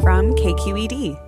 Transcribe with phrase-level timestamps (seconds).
[0.00, 1.18] from KQED.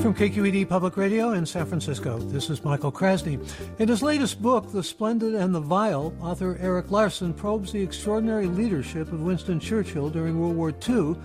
[0.00, 3.38] From KQED Public Radio in San Francisco, this is Michael Krasny.
[3.78, 8.46] In his latest book, The Splendid and the Vile, author Erik Larson probes the extraordinary
[8.46, 11.16] leadership of Winston Churchill during World War II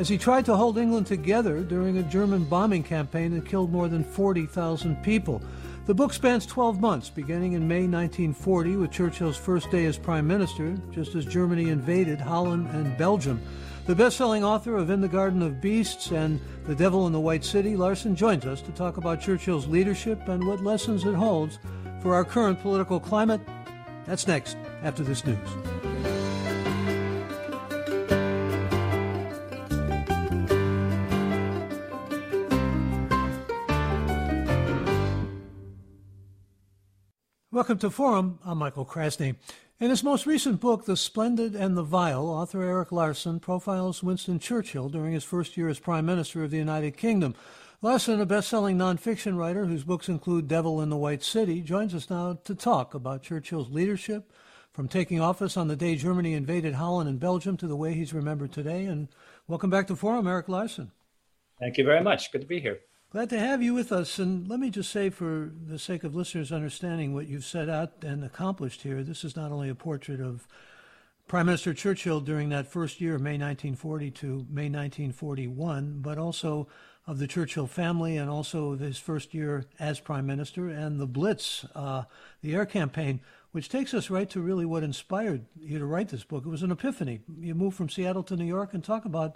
[0.00, 3.86] as he tried to hold England together during a German bombing campaign that killed more
[3.86, 5.42] than 40,000 people.
[5.84, 10.26] The book spans 12 months, beginning in May 1940 with Churchill's first day as Prime
[10.26, 13.42] Minister, just as Germany invaded Holland and Belgium.
[13.84, 17.20] The best selling author of In the Garden of Beasts and The Devil in the
[17.20, 21.58] White City, Larson joins us to talk about Churchill's leadership and what lessons it holds
[22.00, 23.42] for our current political climate.
[24.06, 26.19] That's next, after this news.
[37.60, 38.38] Welcome to Forum.
[38.42, 39.36] I'm Michael Krasny.
[39.80, 44.38] In his most recent book, The Splendid and the Vile, author Erik Larson profiles Winston
[44.38, 47.34] Churchill during his first year as Prime Minister of the United Kingdom.
[47.82, 52.08] Larson, a best-selling nonfiction writer whose books include Devil in the White City, joins us
[52.08, 54.32] now to talk about Churchill's leadership,
[54.72, 58.14] from taking office on the day Germany invaded Holland and Belgium to the way he's
[58.14, 58.86] remembered today.
[58.86, 59.08] And
[59.46, 60.92] welcome back to Forum, Erik Larson.
[61.58, 62.32] Thank you very much.
[62.32, 62.80] Good to be here.
[63.10, 64.20] Glad to have you with us.
[64.20, 67.94] And let me just say, for the sake of listeners understanding what you've set out
[68.02, 70.46] and accomplished here, this is not only a portrait of
[71.26, 76.68] Prime Minister Churchill during that first year, May 1940 to May 1941, but also
[77.04, 81.64] of the Churchill family and also his first year as Prime Minister and the Blitz,
[81.74, 82.04] uh,
[82.42, 86.22] the air campaign, which takes us right to really what inspired you to write this
[86.22, 86.46] book.
[86.46, 87.22] It was an epiphany.
[87.40, 89.34] You moved from Seattle to New York and talk about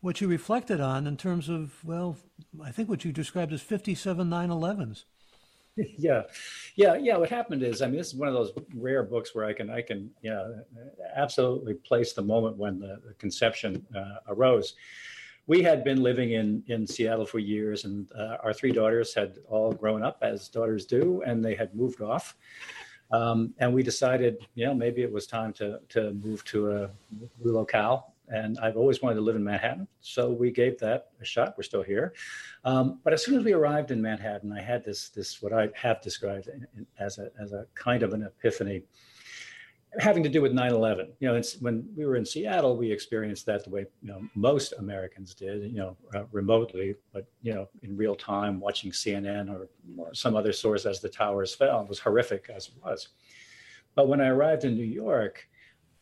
[0.00, 2.16] what you reflected on in terms of, well,
[2.62, 5.04] I think what you described as 57 9 11s.
[5.96, 6.24] Yeah,
[6.74, 7.16] yeah, yeah.
[7.16, 9.70] What happened is, I mean, this is one of those rare books where I can,
[9.70, 10.62] I can, know,
[11.14, 14.74] absolutely place the moment when the, the conception uh, arose.
[15.46, 19.38] We had been living in in Seattle for years, and uh, our three daughters had
[19.48, 22.36] all grown up as daughters do, and they had moved off.
[23.10, 26.90] Um, and we decided, you know, maybe it was time to to move to a
[27.42, 29.86] new locale and I've always wanted to live in Manhattan.
[30.00, 31.54] So we gave that a shot.
[31.56, 32.14] We're still here.
[32.64, 35.68] Um, but as soon as we arrived in Manhattan, I had this, this what I
[35.74, 36.48] have described
[36.98, 38.84] as a, as a kind of an epiphany
[39.98, 43.64] having to do with 9-11 you know when we were in seattle we experienced that
[43.64, 47.96] the way you know most americans did you know uh, remotely but you know in
[47.96, 49.68] real time watching cnn or,
[49.98, 53.08] or some other source as the towers fell it was horrific as it was
[53.96, 55.48] but when i arrived in new york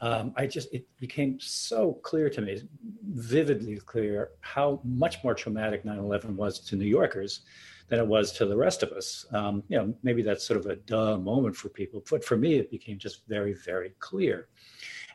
[0.00, 2.62] um, I just it became so clear to me,
[3.08, 7.40] vividly clear, how much more traumatic 9/11 was to New Yorkers
[7.88, 9.26] than it was to the rest of us.
[9.32, 12.56] Um, you know, maybe that's sort of a duh moment for people, but for me,
[12.56, 14.48] it became just very, very clear.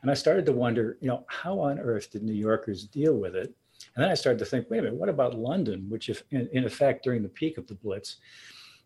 [0.02, 3.36] And I started to wonder, you know, how on earth did New Yorkers deal with
[3.36, 3.54] it?
[3.96, 6.50] And then I started to think, wait a minute, what about London, which, if in,
[6.52, 8.18] in effect, during the peak of the Blitz,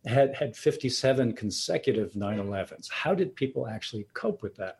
[0.05, 2.89] had had 57 consecutive 9/11s?
[2.91, 4.79] How did people actually cope with that?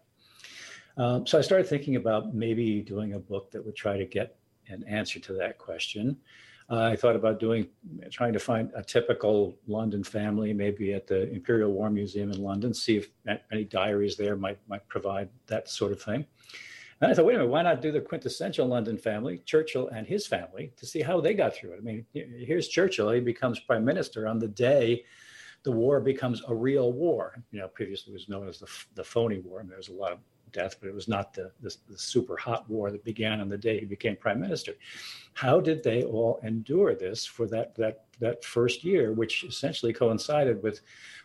[0.98, 4.38] Um, so I started thinking about maybe doing a book that would try to get
[4.68, 6.18] an answer to that question.
[6.70, 7.68] Uh, I thought about doing,
[8.12, 12.74] trying to find a typical London family, maybe at the Imperial War Museum in London,
[12.74, 13.10] see if
[13.52, 16.26] any diaries there might might provide that sort of thing.
[17.00, 20.06] And I thought, wait a minute, why not do the quintessential London family, Churchill and
[20.06, 21.78] his family, to see how they got through it?
[21.78, 25.06] I mean, here's Churchill; he becomes prime minister on the day
[25.64, 27.42] the war becomes a real war.
[27.52, 30.12] You know, previously it was known as the the phony war, and there's a lot
[30.12, 30.20] of
[30.52, 33.58] death, but it was not the, the, the, super hot war that began on the
[33.58, 34.74] day he became prime minister.
[35.34, 40.62] How did they all endure this for that that that first year, which essentially coincided
[40.64, 40.82] with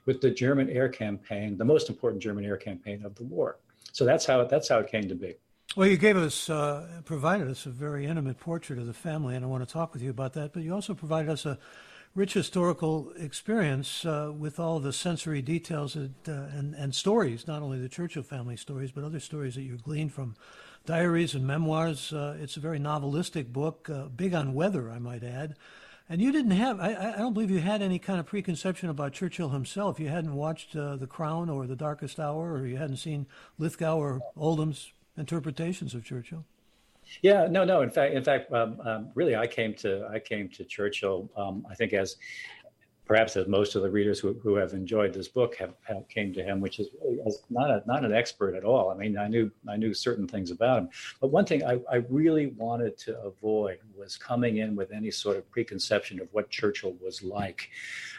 [0.06, 3.58] with the German air campaign, the most important German air campaign of the war?
[3.92, 5.34] So that's how that's how it came to be.
[5.74, 9.44] Well, you gave us, uh, provided us a very intimate portrait of the family, and
[9.44, 10.52] I want to talk with you about that.
[10.52, 11.58] But you also provided us a
[12.14, 17.62] rich historical experience uh, with all the sensory details that, uh, and, and stories, not
[17.62, 20.36] only the Churchill family stories, but other stories that you gleaned from
[20.84, 22.12] diaries and memoirs.
[22.12, 25.56] Uh, it's a very novelistic book, uh, big on weather, I might add.
[26.08, 29.14] And you didn't have, I, I don't believe you had any kind of preconception about
[29.14, 29.98] Churchill himself.
[29.98, 33.26] You hadn't watched uh, The Crown or The Darkest Hour, or you hadn't seen
[33.56, 36.44] Lithgow or Oldman's interpretations of Churchill.
[37.20, 37.82] Yeah, no, no.
[37.82, 41.30] In fact, in fact, um, um, really, I came to I came to Churchill.
[41.36, 42.16] Um, I think as
[43.04, 46.32] perhaps as most of the readers who, who have enjoyed this book have, have came
[46.32, 46.88] to him, which is
[47.50, 48.90] not a, not an expert at all.
[48.90, 50.88] I mean, I knew I knew certain things about him,
[51.20, 55.36] but one thing I, I really wanted to avoid was coming in with any sort
[55.36, 57.68] of preconception of what Churchill was like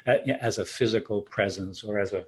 [0.06, 2.26] uh, as a physical presence or as a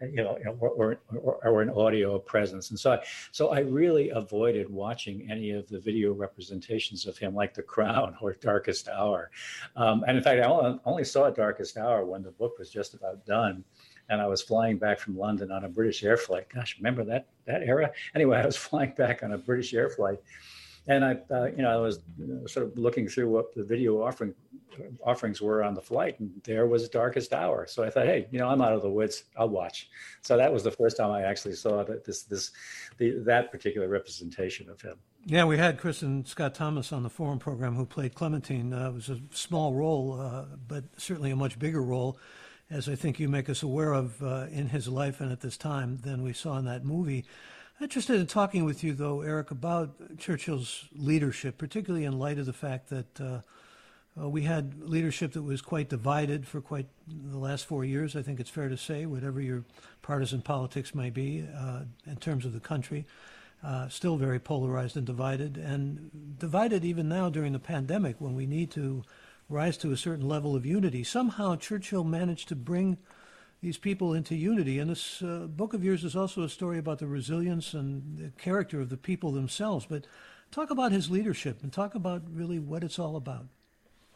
[0.00, 2.70] you know, or, or, or, an audio presence.
[2.70, 7.34] And so, I, so I really avoided watching any of the video representations of him,
[7.34, 9.30] like The Crown or Darkest Hour.
[9.74, 13.24] Um, and in fact, I only saw Darkest Hour when the book was just about
[13.24, 13.64] done.
[14.08, 16.48] And I was flying back from London on a British air flight.
[16.48, 17.90] Gosh, remember that that era?
[18.14, 20.20] Anyway, I was flying back on a British air flight,
[20.88, 22.00] and I, uh, you know, I was
[22.46, 24.34] sort of looking through what the video offering
[25.04, 27.66] offerings were on the flight, and there was Darkest Hour.
[27.66, 29.24] So I thought, hey, you know, I'm out of the woods.
[29.36, 29.88] I'll watch.
[30.20, 32.52] So that was the first time I actually saw that this this
[32.98, 34.96] the that particular representation of him.
[35.24, 38.72] Yeah, we had Kristin Scott Thomas on the forum program who played Clementine.
[38.72, 42.18] Uh, it was a small role, uh, but certainly a much bigger role,
[42.70, 45.56] as I think you make us aware of uh, in his life and at this
[45.56, 47.24] time than we saw in that movie.
[47.78, 52.54] Interested in talking with you, though, Erik, about Churchill's leadership, particularly in light of the
[52.54, 53.40] fact that uh,
[54.18, 58.16] uh, we had leadership that was quite divided for quite the last four years.
[58.16, 59.64] I think it's fair to say, whatever your
[60.00, 63.04] partisan politics may be uh, in terms of the country,
[63.62, 68.46] uh, still very polarized and divided, and divided even now during the pandemic when we
[68.46, 69.04] need to
[69.50, 71.04] rise to a certain level of unity.
[71.04, 72.96] Somehow, Churchill managed to bring
[73.66, 74.78] these people into unity.
[74.78, 78.30] And this uh, book of yours is also a story about the resilience and the
[78.40, 79.86] character of the people themselves.
[79.86, 80.06] But
[80.52, 83.46] talk about his leadership and talk about really what it's all about.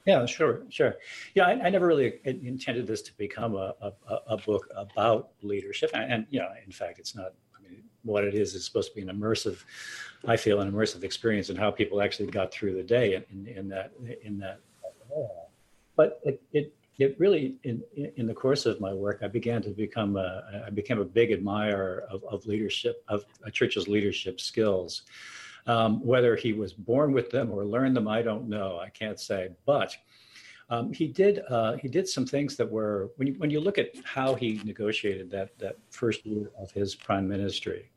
[0.06, 0.94] Yeah, sure, sure.
[1.34, 3.92] Yeah, I, I never really intended this to become a, a,
[4.28, 7.32] a book about leadership, and, and, you know, in fact, it's not.
[7.58, 9.64] I mean, what it is is supposed to be an immersive.
[10.28, 13.46] I feel an immersive experience in how people actually got through the day in, in,
[13.58, 13.92] in that
[14.22, 14.60] in that.
[15.96, 17.82] But it, it it really in
[18.16, 21.32] in the course of my work, I began to become a, I became a big
[21.32, 25.02] admirer of, of leadership of Churchill's leadership skills.
[25.66, 28.78] Um, whether he was born with them or learned them, I don't know.
[28.78, 29.96] I can't say, but.
[30.72, 33.76] Um, he did uh, he did some things that were when you, when you look
[33.76, 37.90] at how he negotiated that that first year of his prime ministry.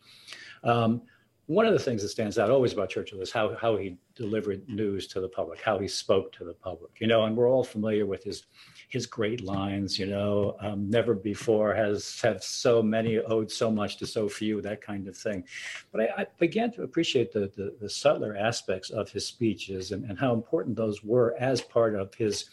[0.63, 1.03] Um,
[1.47, 4.67] one of the things that stands out always about Churchill is how how he delivered
[4.69, 6.91] news to the public, how he spoke to the public.
[7.01, 8.45] You know, and we're all familiar with his
[8.87, 9.99] his great lines.
[9.99, 14.61] You know, um, never before has have so many owed so much to so few,
[14.61, 15.43] that kind of thing.
[15.91, 20.05] But I, I began to appreciate the, the, the subtler aspects of his speeches and,
[20.05, 22.49] and how important those were as part of his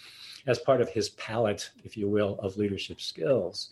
[0.47, 3.69] as part of his palette, if you will, of leadership skills.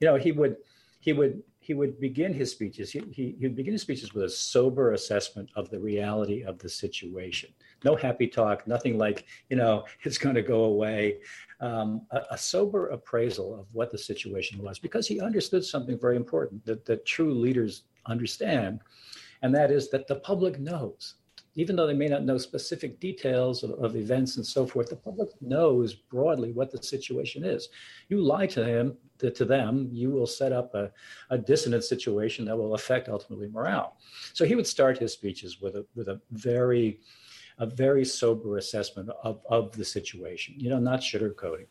[0.00, 0.56] You know, he would
[0.98, 2.92] he would he would begin his speeches.
[2.92, 6.60] He, he, he, would begin his speeches with a sober assessment of the reality of
[6.60, 7.50] the situation.
[7.84, 11.18] No happy talk, nothing like, you know, it's going to go away.
[11.58, 16.14] Um, a, a, sober appraisal of what the situation was because he understood something very
[16.14, 18.80] important that, that true leaders understand,
[19.42, 21.14] and that is that the public knows
[21.58, 24.96] even though they may not know specific details of, of, events and so forth, the
[24.96, 27.70] public knows broadly what the situation is.
[28.10, 30.90] You lie to him, to, to them, you will set up a,
[31.30, 33.96] a dissonant situation that will affect ultimately morale.
[34.32, 37.00] So he would start his speeches with a with a very
[37.58, 41.66] a very sober assessment of, of the situation, you know, not sugarcoating.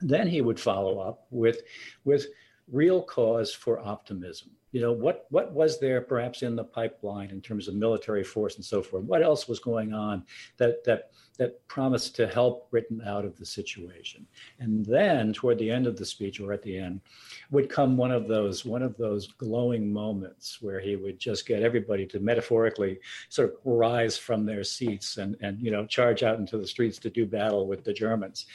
[0.00, 1.62] Then he would follow up with
[2.04, 2.26] with
[2.70, 7.40] real cause for optimism you know what what was there perhaps in the pipeline in
[7.40, 9.04] terms of military force and so forth?
[9.04, 10.24] What else was going on
[10.58, 14.26] that that that promised to help britain out of the situation?
[14.60, 17.00] And then toward the end of the speech or at the end
[17.50, 21.62] would come one of those one of those glowing moments where he would just get
[21.62, 26.38] everybody to metaphorically sort of rise from their seats and and you know charge out
[26.38, 28.46] into the streets to do battle with the germans.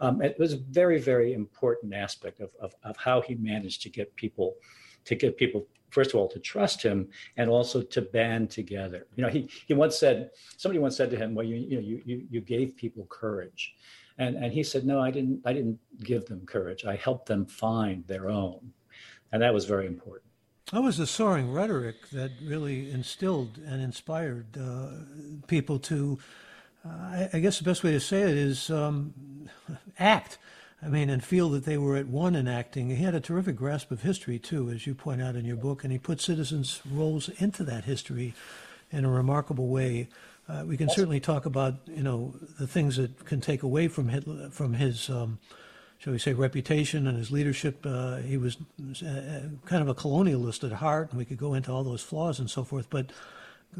[0.00, 3.88] Um, it was a very very important aspect of, of, of how he managed to
[3.88, 4.56] get people
[5.04, 9.06] to get people first of all to trust him and also to band together.
[9.16, 11.82] You know he he once said somebody once said to him well you you know
[11.82, 13.74] you you, you gave people courage.
[14.18, 16.84] And and he said no i didn't i didn't give them courage.
[16.84, 18.72] I helped them find their own.
[19.32, 20.30] And that was very important.
[20.72, 24.90] That was the soaring rhetoric that really instilled and inspired uh,
[25.48, 26.18] people to
[26.84, 29.12] uh, I, I, guess the best way to say it is um,
[29.98, 30.38] act
[30.82, 32.88] I mean, and feel that they were at one in acting.
[32.88, 35.84] He had a terrific grasp of history, too, as you point out in your book,
[35.84, 38.34] and he put citizens' roles into that history
[38.90, 40.08] in a remarkable way.
[40.48, 44.08] Uh, we can certainly talk about you know the things that can take away from
[44.08, 45.38] Hitler, from his um,
[45.98, 47.84] shall we say reputation and his leadership.
[47.84, 48.56] Uh, he was
[49.06, 52.40] uh, kind of a colonialist at heart, and we could go into all those flaws
[52.40, 52.88] and so forth.
[52.90, 53.12] But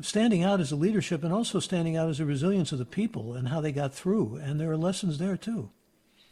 [0.03, 3.35] standing out as a leadership and also standing out as a resilience of the people
[3.35, 5.71] and how they got through, and there are lessons there too.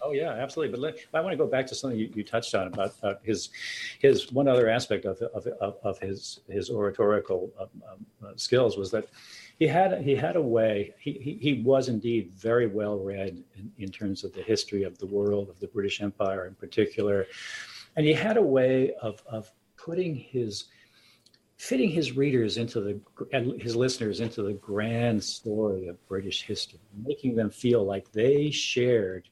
[0.08, 0.70] Oh yeah, absolutely.
[0.70, 3.14] But let, I want to go back to something you, you touched on about uh,
[3.22, 3.50] his
[3.98, 8.78] his one other aspect of of, of, of his his oratorical um, um, uh, skills
[8.78, 9.08] was that
[9.58, 10.94] he had he had a way.
[10.98, 14.96] He he, he was indeed very well read in, in terms of the history of
[14.96, 17.26] the world of the British Empire in particular,
[17.94, 20.64] and he had a way of of putting his
[21.58, 22.98] fitting his readers into the
[23.34, 28.50] and his listeners into the grand story of British history, making them feel like they
[28.50, 29.28] shared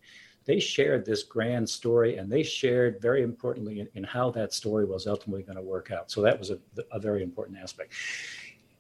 [0.47, 4.85] they shared this grand story and they shared very importantly in, in how that story
[4.85, 6.11] was ultimately going to work out.
[6.11, 6.59] So that was a,
[6.93, 7.93] a very important aspect.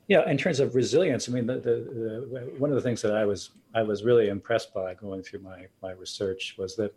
[0.08, 3.14] Yeah, in terms of resilience, I mean, the, the, the, one of the things that
[3.14, 6.94] I was I was really impressed by going through my my research was that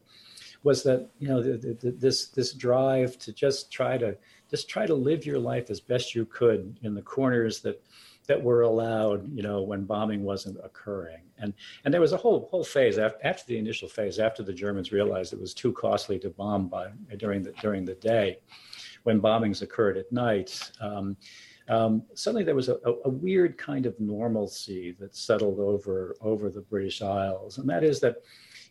[0.64, 4.16] was that you know this this drive to just try to
[4.52, 7.82] just try to live your life as best you could in the corners that
[8.30, 11.24] that were allowed, you know, when bombing wasn't occurring.
[11.40, 11.52] And
[11.84, 14.92] and there was a whole whole phase after, after the initial phase, after the Germans
[14.92, 18.38] realized it was too costly to bomb by during the during the day,
[19.02, 20.72] when bombings occurred at night.
[20.80, 21.18] Um,
[21.70, 26.62] um, suddenly there was a, a, weird kind of normalcy that settled over over the
[26.62, 28.18] British Isles, and that is that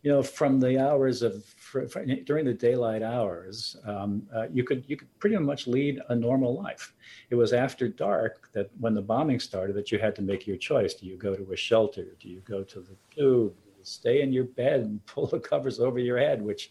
[0.03, 4.65] you know, from the hours of for, for, during the daylight hours, um, uh, you
[4.65, 6.95] could you could pretty much lead a normal life.
[7.31, 10.57] It was after dark that when the bombing started that you had to make your
[10.57, 10.95] choice.
[10.95, 12.07] Do you go to a shelter?
[12.21, 13.55] Do you go to the tube?
[13.83, 16.43] stay in your bed and pull the covers over your head?
[16.43, 16.71] Which,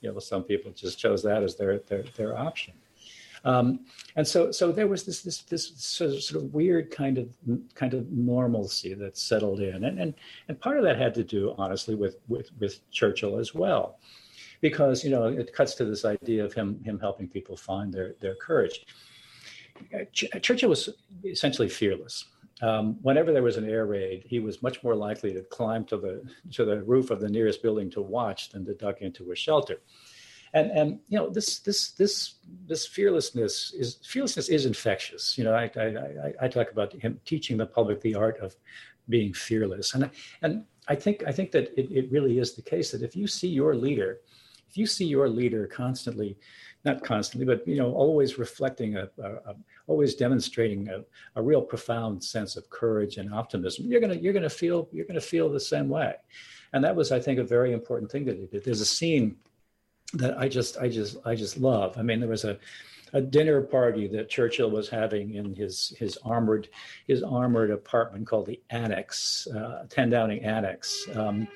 [0.00, 2.74] you know, some people just chose that as their their their option.
[3.46, 3.86] Um,
[4.16, 7.28] and so, so there was this this this sort of weird kind of
[7.74, 10.14] kind of normalcy that settled in, and and
[10.48, 14.00] and part of that had to do, honestly, with with with Churchill as well,
[14.60, 18.16] because you know it cuts to this idea of him him helping people find their
[18.20, 18.84] their courage.
[20.12, 20.88] Ch- Churchill was
[21.24, 22.24] essentially fearless.
[22.62, 25.98] Um, whenever there was an air raid, he was much more likely to climb to
[25.98, 29.36] the to the roof of the nearest building to watch than to duck into a
[29.36, 29.78] shelter
[30.56, 32.36] and and you know this this this
[32.66, 35.36] this fearlessness is fearlessness is infectious.
[35.36, 38.56] You know, I I, I talk about him teaching the public the art of
[39.08, 40.10] being fearless, and
[40.42, 43.26] and I think I think that it, it really is the case that if you
[43.26, 44.20] see your leader,
[44.70, 46.38] if you see your leader constantly,
[46.86, 49.56] not constantly, but you know, always reflecting a, a, a
[49.88, 51.04] always demonstrating a,
[51.38, 55.20] a real profound sense of courage and optimism, you're gonna you're gonna feel you're gonna
[55.20, 56.14] feel the same way,
[56.72, 58.64] and that was I think a very important thing that he did.
[58.64, 59.36] There's a scene
[60.14, 61.96] that I just I just I just love.
[61.98, 62.58] I mean, there was a
[63.12, 66.68] a dinner party that Churchill was having in his his armored
[67.06, 71.06] his armored apartment called the Annex, uh, 10 Downing Annex.
[71.14, 71.48] Um,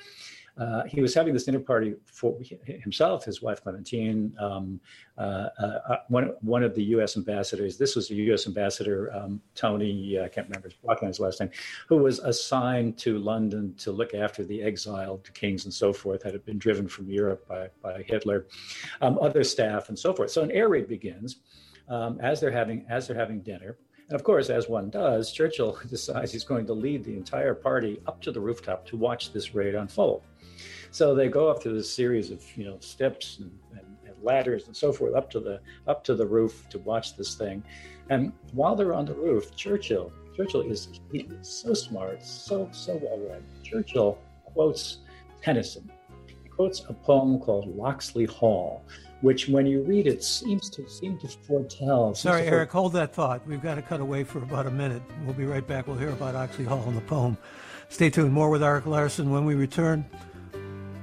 [0.60, 4.78] uh, he was having this dinner party for himself, his wife Clementine, um,
[5.16, 7.16] uh, uh, one one of the U.S.
[7.16, 7.78] ambassadors.
[7.78, 8.46] This was the U.S.
[8.46, 10.20] ambassador um, Tony.
[10.20, 11.50] I can't remember his, his last name,
[11.88, 16.34] who was assigned to London to look after the exiled kings and so forth that
[16.34, 18.46] had been driven from Europe by by Hitler,
[19.00, 20.30] um, other staff and so forth.
[20.30, 21.38] So an air raid begins
[21.88, 23.78] um, as they're having as they're having dinner.
[24.10, 28.00] And of course, as one does, Churchill decides he's going to lead the entire party
[28.08, 30.22] up to the rooftop to watch this raid unfold.
[30.90, 34.66] So they go up to this series of you know steps and, and, and, ladders
[34.66, 37.62] and so forth up to the up to the roof to watch this thing.
[38.10, 43.18] And while they're on the roof, Churchill Churchill is, is so smart, so so well
[43.18, 43.44] read.
[43.62, 44.98] Churchill quotes
[45.40, 45.88] Tennyson.
[46.26, 48.84] He quotes a poem called Locksley Hall,
[49.20, 52.14] which when you read it seems to seem to foretell.
[52.14, 53.46] Sorry, to Erik, hold that thought.
[53.46, 55.02] We've got to cut away for about a minute.
[55.24, 55.86] We'll be right back.
[55.86, 57.36] We'll hear about Locksley Hall and the poem.
[57.88, 58.32] Stay tuned.
[58.32, 60.04] More with Erik Larson when we return.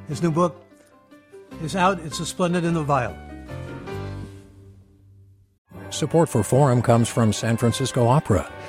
[0.08, 0.64] His new book
[1.62, 2.00] is out.
[2.00, 3.18] It's a splendid in the Vile.
[5.90, 8.52] Support for Forum comes from San Francisco Opera.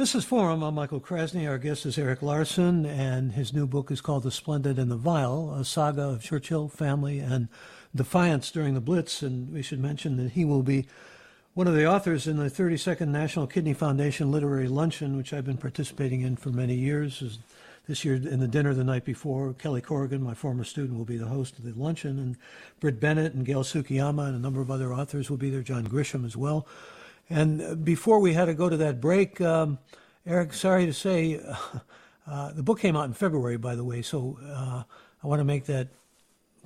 [0.00, 0.62] This is Forum.
[0.62, 1.46] I'm Michael Krasny.
[1.46, 4.96] Our guest is Erik Larson, and his new book is called The Splendid and the
[4.96, 7.48] Vile, a saga of Churchill family and
[7.94, 9.20] defiance during the Blitz.
[9.20, 10.86] And we should mention that he will be
[11.52, 15.58] one of the authors in the 32nd National Kidney Foundation Literary Luncheon, which I've been
[15.58, 17.38] participating in for many years
[17.86, 19.52] this year in the dinner the night before.
[19.52, 22.38] Kelly Corrigan, my former student, will be the host of the luncheon, and
[22.80, 25.60] Brit Bennett and Gail Tsukiyama and a number of other authors will be there.
[25.60, 26.66] John Grisham as well.
[27.30, 29.78] And before we had to go to that break, um,
[30.26, 31.40] Erik, sorry to say,
[32.26, 34.82] uh, the book came out in February, by the way, so uh,
[35.22, 35.88] I want to make that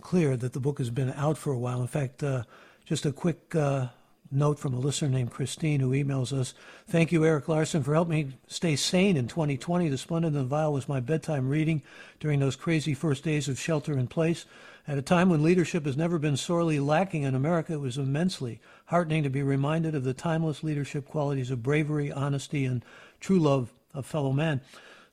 [0.01, 1.83] clear that the book has been out for a while.
[1.83, 2.45] In fact, uh,
[2.87, 3.89] just a quick uh,
[4.35, 6.55] note from a listener named Christine who emails us
[6.87, 9.89] Thank you, Erik Larson, for helping me stay sane in 2020.
[9.89, 11.83] The Splendid and the Vile was my bedtime reading
[12.21, 14.45] during those crazy first days of shelter in place.
[14.87, 18.61] At a time when leadership has never been sorely lacking in America, it was immensely
[18.87, 22.85] heartening to be reminded of the timeless leadership qualities of bravery, honesty, and
[23.19, 24.61] true love of fellow man.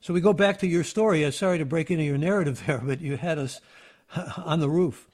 [0.02, 1.24] So we go back to your story.
[1.24, 3.60] I'm sorry to break into your narrative there, but you had us
[4.36, 5.08] on the roof.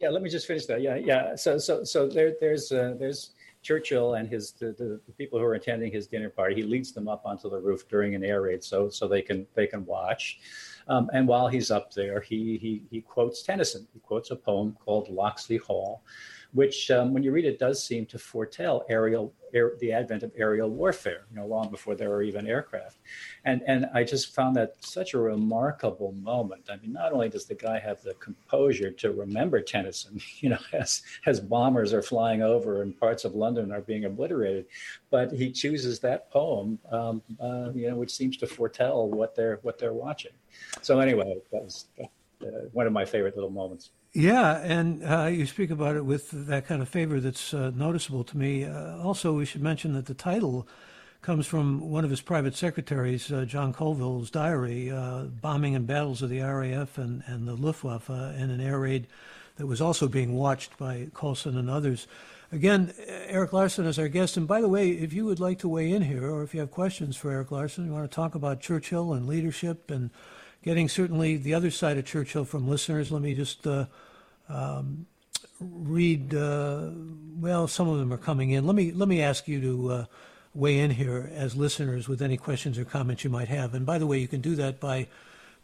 [0.00, 0.80] Yeah, let me just finish that.
[0.80, 1.34] Yeah, yeah.
[1.34, 3.30] So, so, so there, there's, uh, there's
[3.68, 6.54] Churchill and his the, the, people who are attending his dinner party.
[6.54, 9.46] He leads them up onto the roof during an air raid, so so they can
[9.54, 10.40] they can watch.
[10.88, 13.86] Um, and while he's up there, he, he, he quotes Tennyson.
[13.92, 16.02] He quotes a poem called Locksley Hall,
[16.52, 20.32] which, um, when you read it, does seem to foretell aerial air, the advent of
[20.36, 21.26] aerial warfare.
[21.30, 22.98] You know, long before there were even aircraft,
[23.44, 26.68] and and I just found that such a remarkable moment.
[26.70, 30.58] I mean, not only does the guy have the composure to remember Tennyson, you know,
[30.72, 34.66] as as bombers are flying over and parts of London are being obliterated,
[35.10, 39.58] but he chooses that poem, um, uh, you know, which seems to foretell what they're
[39.62, 40.32] what they're watching.
[40.82, 43.90] So anyway, that was uh, one of my favorite little moments.
[44.12, 48.24] Yeah, and uh, you speak about it with that kind of favor that's uh, noticeable
[48.24, 48.64] to me.
[48.64, 50.66] Uh, also, we should mention that the title
[51.20, 56.22] comes from one of his private secretaries, uh, John Colville's diary, uh, bombing and battles
[56.22, 59.08] of the RAF and, and the Luftwaffe in an air raid
[59.56, 62.06] that was also being watched by Colson and others.
[62.50, 62.94] Again,
[63.26, 64.36] Erik Larson is our guest.
[64.36, 66.60] And by the way, if you would like to weigh in here, or if you
[66.60, 70.10] have questions for Erik Larson, you want to talk about Churchill and leadership and
[70.68, 73.10] getting certainly the other side of Churchill from listeners.
[73.10, 73.86] Let me just uh,
[74.50, 75.06] um,
[75.58, 76.34] read.
[76.34, 76.90] Uh,
[77.40, 78.66] well, some of them are coming in.
[78.66, 80.04] Let me let me ask you to uh,
[80.54, 83.72] weigh in here as listeners with any questions or comments you might have.
[83.72, 85.06] And by the way, you can do that by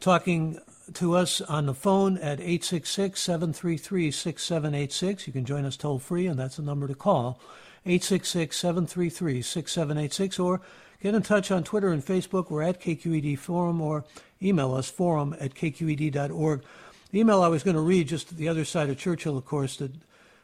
[0.00, 0.58] talking
[0.94, 5.26] to us on the phone at 866 733 6786.
[5.26, 7.38] You can join us toll free, and that's the number to call
[7.84, 10.38] 866 733 6786.
[10.38, 10.62] Or
[11.02, 12.50] get in touch on Twitter and Facebook.
[12.50, 14.06] We're at KQED Forum, or
[14.44, 16.62] email us forum at kqed.org.
[17.10, 19.76] The email I was going to read, just the other side of Churchill, of course,
[19.76, 19.92] that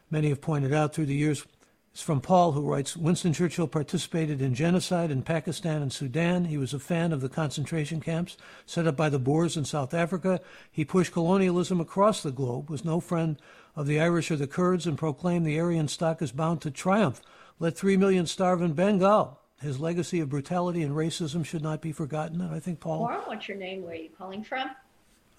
[0.09, 1.45] many have pointed out through the years,
[1.93, 6.45] is from Paul, who writes Winston Churchill participated in genocide in Pakistan and Sudan.
[6.45, 9.93] He was a fan of the concentration camps set up by the Boers in South
[9.93, 10.39] Africa.
[10.71, 13.37] He pushed colonialism across the globe, was no friend
[13.75, 17.21] of the Irish or the Kurds, and proclaimed the Aryan stock is bound to triumph.
[17.59, 19.40] Let three million starve in Bengal.
[19.61, 22.41] His legacy of brutality and racism should not be forgotten.
[22.41, 23.07] And I think Paul.
[23.07, 23.83] Paul, what's your name?
[23.83, 24.71] Where are you calling from?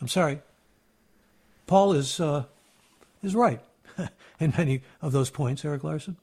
[0.01, 0.41] I'm sorry.
[1.67, 2.45] Paul is uh,
[3.23, 3.61] is right
[4.41, 6.17] in many of those points, Erik Larson.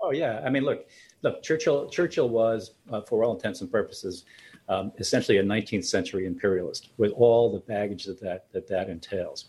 [0.00, 0.86] Oh yeah, I mean, look,
[1.22, 1.42] look.
[1.42, 4.24] Churchill Churchill was, uh, for all intents and purposes,
[4.68, 9.46] um, essentially a 19th century imperialist with all the baggage that that that, that entails.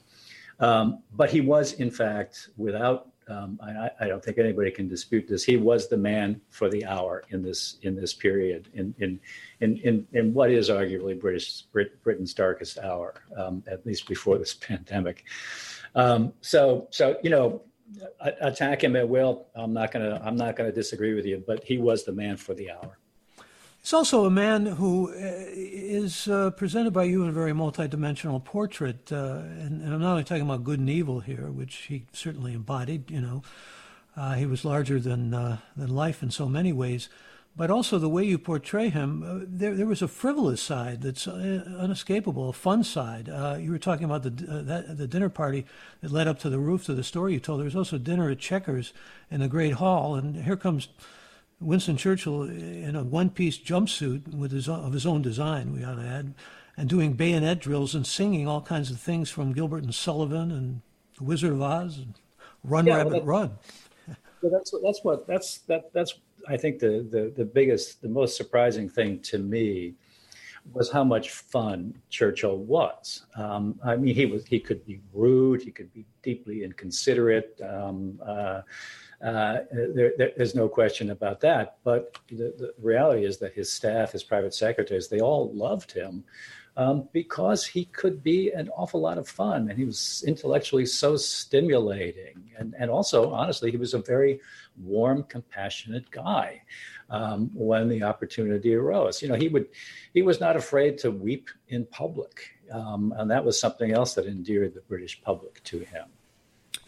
[0.60, 5.28] Um, but he was, in fact, without um, I, I, don't think anybody can dispute
[5.28, 5.44] this.
[5.44, 9.20] He was the man for the hour in this in this period, in in
[9.62, 14.38] in in, in what is arguably British Brit, Britain's darkest hour, um, at least before
[14.38, 15.26] this pandemic.
[15.96, 17.62] Um, so so you know,
[18.42, 19.48] attack him at will.
[19.56, 22.54] I'm not gonna I'm not gonna disagree with you, but he was the man for
[22.54, 22.98] the hour.
[23.84, 28.42] He's also a man who is uh, uh, presented by you in a very multidimensional
[28.42, 32.06] portrait, uh, and, and, I'm not only talking about good and evil here, which he
[32.14, 33.12] certainly embodied.
[33.12, 33.44] You know,
[34.16, 37.10] uh, he was larger than uh, than life in so many ways,
[37.58, 39.22] but also the way you portray him.
[39.22, 43.28] Uh, there, there was a frivolous side that's unescapable, a fun side.
[43.60, 45.66] you were talking about the that, the dinner party
[46.00, 47.60] that led up to the roof of the story you told.
[47.60, 48.94] There was also dinner at Chequers
[49.30, 50.88] in the Great Hall, and here comes
[51.64, 56.06] Winston Churchill in a one-piece jumpsuit with his of his own design, we ought to
[56.06, 56.34] add,
[56.78, 60.82] and doing bayonet drills and singing all kinds of things from Gilbert and Sullivan and
[61.18, 62.16] The Wizard of Oz and
[62.64, 63.52] Run yeah, Rabbit well, Run.
[64.42, 66.16] Well, that's that's what that's that that's
[66.50, 69.94] I think the, the the biggest the most surprising thing to me
[70.72, 73.26] was how much fun Churchill was.
[73.36, 77.60] Um, I mean, he was he could be rude, he could be deeply inconsiderate.
[77.62, 78.62] Um, uh,
[79.24, 81.78] uh, there, there, there's no question about that.
[81.84, 86.26] But the, the, reality is that his staff, his private secretaries, they all loved him
[86.76, 91.16] um, because he could be an awful lot of fun and he was intellectually so
[91.16, 92.52] stimulating.
[92.58, 94.42] And, and also, honestly, he was a very
[94.78, 96.62] warm, compassionate guy
[97.10, 99.22] um, when the opportunity arose.
[99.22, 99.68] You know, he would
[100.14, 104.26] he was not afraid to weep in public, um, and that was something else that
[104.26, 106.06] endeared the British public to him.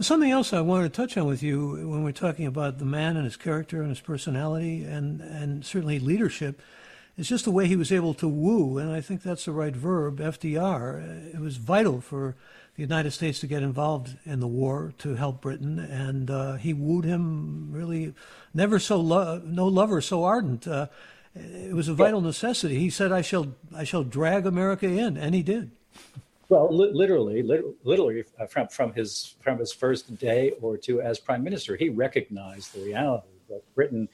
[0.02, 3.16] Something else I wanted to touch on with you when we're talking about the man
[3.16, 6.62] and his character and his personality and, and certainly leadership
[7.18, 9.74] is just the way he was able to woo, and I think that's the right
[9.74, 11.34] verb, FDR.
[11.34, 12.36] It was vital for
[12.76, 16.74] the United States to get involved in the war to help Britain, and uh, he
[16.74, 18.14] wooed him really
[18.54, 20.68] never so lo- no lover so ardent.
[20.68, 20.88] Uh,
[21.34, 22.80] it was a vital necessity.
[22.80, 25.72] He said, "I shall, I shall drag America in," and he did.
[26.50, 31.02] Well, li- literally, li- literally uh, from from his from his first day or two
[31.02, 34.08] as prime minister, he recognized the reality that Britain,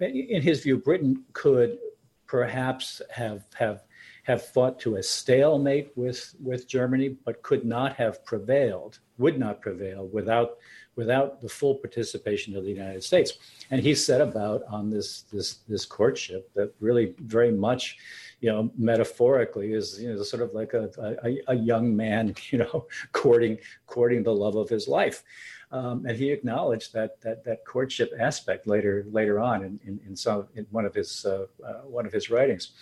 [0.00, 1.78] in his view, Britain could
[2.26, 3.82] perhaps have have
[4.24, 9.62] have fought to a stalemate with with Germany, but could not have prevailed, would not
[9.62, 10.58] prevail without
[10.96, 13.38] without the full participation of the United States.
[13.70, 17.96] And he set about on this this this courtship that really very much
[18.40, 20.90] you know, metaphorically is you know sort of like a,
[21.24, 25.22] a, a young man, you know, courting courting the love of his life.
[25.70, 30.16] Um, and he acknowledged that that that courtship aspect later later on in, in, in
[30.16, 32.72] some in one of his uh, uh, one of his writings.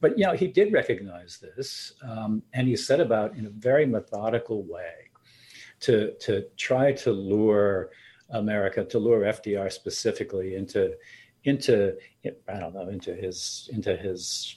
[0.00, 3.86] But you know, he did recognize this, um, and he set about in a very
[3.86, 5.10] methodical way
[5.80, 7.90] to to try to lure
[8.30, 10.94] America, to lure FDR specifically into
[11.44, 11.96] into
[12.48, 14.56] I don't know into his into his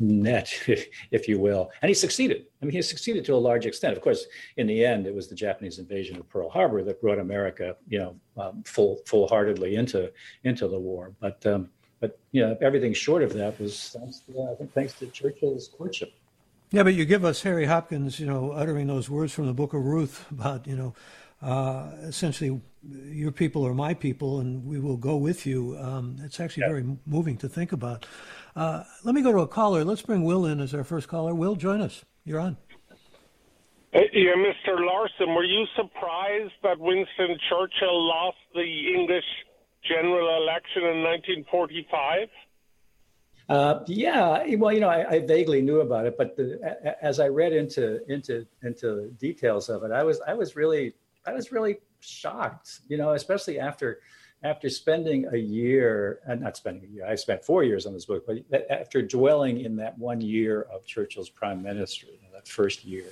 [0.00, 1.70] net, if, if, you will.
[1.82, 2.46] And he succeeded.
[2.62, 3.96] I mean, he succeeded to a large extent.
[3.96, 7.18] Of course, in the end, it was the Japanese invasion of Pearl Harbor that brought
[7.18, 10.12] America, you know, um, full full-heartedly into
[10.44, 11.12] into the war.
[11.20, 14.92] But um, but you know, everything short of that was thanks to, I think thanks
[14.94, 16.12] to Churchill's courtship.
[16.70, 19.72] Yeah, but you give us Harry Hopkins, you know, uttering those words from the Book
[19.72, 20.94] of Ruth about, you know,
[21.40, 25.78] uh, essentially your people are my people and we will go with you.
[25.80, 26.68] Um, it's actually yeah.
[26.68, 28.06] very moving to think about.
[28.58, 29.84] Uh, let me go to a caller.
[29.84, 31.32] Let's bring Will in as our first caller.
[31.32, 32.04] Will, join us.
[32.24, 32.56] You're on.
[33.94, 34.84] Yeah, Mr.
[34.84, 39.24] Larson, were you surprised that Winston Churchill lost the English
[39.88, 42.28] general election in 1945?
[43.48, 47.28] Uh, yeah, well, you know, I, I, vaguely knew about it, but the, as I
[47.28, 50.92] read into into into details of it, I was I was really
[51.24, 52.80] I was really shocked.
[52.88, 54.00] You know, especially after
[54.42, 57.92] after spending a year, and uh, not spending a year, I spent four years on
[57.92, 62.34] this book, but after dwelling in that one year of Churchill's prime ministry, you know,
[62.34, 63.06] that first year,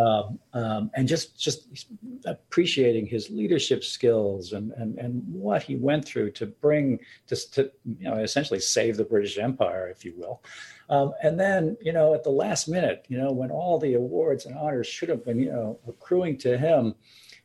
[0.00, 1.88] um, um, and just just
[2.24, 7.70] appreciating his leadership skills and, and and what he went through to bring to, to
[7.98, 10.42] you know essentially save the British Empire, if you will.
[10.88, 14.46] Um, and then you know at the last minute, you know when all the awards
[14.46, 16.94] and honors should have been you know accruing to him,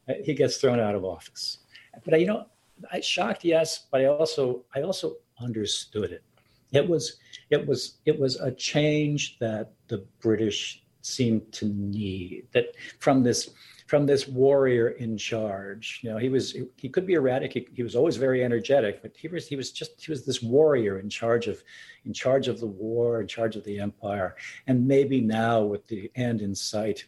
[0.08, 1.58] uh, he gets thrown out of office.
[2.06, 2.46] But you know
[2.92, 6.24] I shocked, yes, but I also I also understood it.
[6.72, 7.18] It was
[7.50, 12.48] it was it was a change that the British seemed to need.
[12.54, 13.50] That from this
[13.88, 17.54] from this warrior in charge, you know, he was he could be erratic.
[17.54, 20.42] He, he was always very energetic, but he was he was just he was this
[20.42, 21.64] warrior in charge of
[22.06, 24.36] in charge of the war, in charge of the empire,
[24.68, 27.06] and maybe now with the end in sight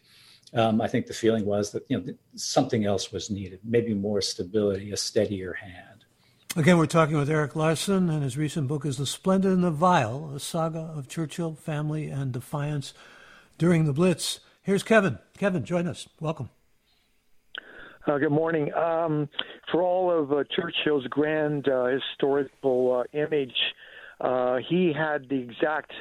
[0.54, 4.20] um, I think the feeling was that you know something else was needed, maybe more
[4.20, 6.04] stability, a steadier hand.
[6.56, 9.70] Again, we're talking with Erik Larson, and his recent book is *The Splendid and the
[9.70, 12.94] Vile: A Saga of Churchill, Family, and Defiance
[13.58, 14.40] During the Blitz*.
[14.62, 15.18] Here's Kevin.
[15.36, 16.08] Kevin, join us.
[16.20, 16.50] Welcome.
[18.06, 18.72] Uh, good morning.
[18.74, 19.28] Um,
[19.70, 23.54] for all of uh, Churchill's grand uh, historical uh, image,
[24.20, 25.92] uh, he had the exact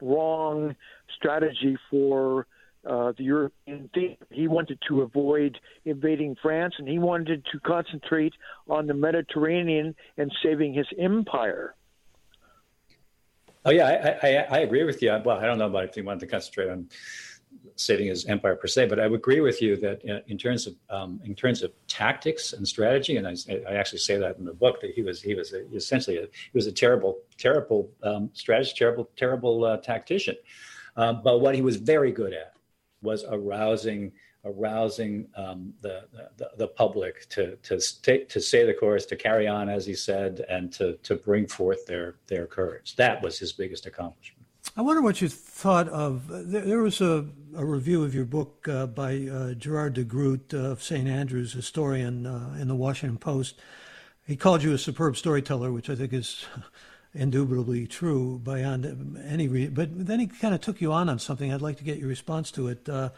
[0.00, 0.74] wrong
[1.14, 2.46] strategy for
[2.86, 4.16] uh, the European theme.
[4.30, 8.34] He wanted to avoid invading France, and he wanted to concentrate
[8.68, 11.74] on the Mediterranean and saving his empire.
[13.64, 15.10] Oh yeah, I, I, I agree with you.
[15.24, 16.88] Well, I don't know about if he wanted to concentrate on
[17.76, 20.66] saving his empire per se, but I would agree with you that uh, in terms
[20.66, 23.34] of um, in terms of tactics and strategy, and I,
[23.68, 26.22] I, actually say that in the book that he was he was a, essentially a,
[26.22, 30.36] he was a terrible terrible um, strategist, terrible terrible uh, tactician.
[30.96, 32.54] Um, but what he was very good at
[33.02, 34.12] was arousing
[34.44, 36.04] arousing um, the,
[36.38, 39.94] the, the public to to stay, to say the chorus, to carry on as he
[39.94, 42.96] said, and to to bring forth their their courage.
[42.96, 44.46] That was his biggest accomplishment.
[44.76, 46.28] I wonder what you thought of.
[46.28, 50.54] There, there was a, a, review of your book uh, by uh, Gerard de Groot
[50.54, 51.08] of St.
[51.08, 53.60] Andrews, historian uh, in the Washington Post.
[54.26, 56.44] He called you a superb storyteller, which I think is
[57.14, 59.74] indubitably true beyond any reason.
[59.74, 61.52] But then he kind of took you on on something.
[61.52, 62.88] I'd like to get your response to it.
[62.88, 63.10] Uh,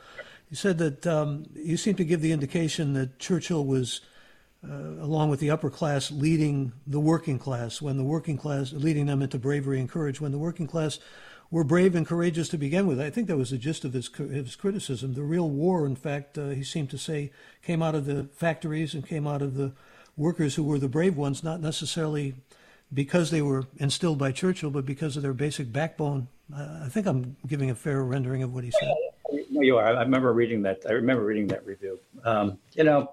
[0.49, 4.01] he said that um, you seem to give the indication that Churchill was
[4.65, 9.07] uh, along with the upper class, leading the working class, when the working class, leading
[9.07, 10.99] them into bravery and courage, when the working class
[11.51, 13.01] were brave and courageous to begin with.
[13.01, 15.15] I think that was the gist of his, his criticism.
[15.15, 18.95] The real war, in fact, uh, he seemed to say, came out of the factories
[18.95, 19.73] and came out of the
[20.17, 22.35] workers who were the brave ones, not necessarily
[22.93, 26.29] because they were instilled by Churchill, but because of their basic backbone.
[26.55, 28.93] Uh, I think I'm giving a fair rendering of what he said.
[29.51, 29.87] No, you are.
[29.87, 30.83] I remember reading that.
[30.89, 31.99] I remember reading that review.
[32.25, 33.13] Um, you know,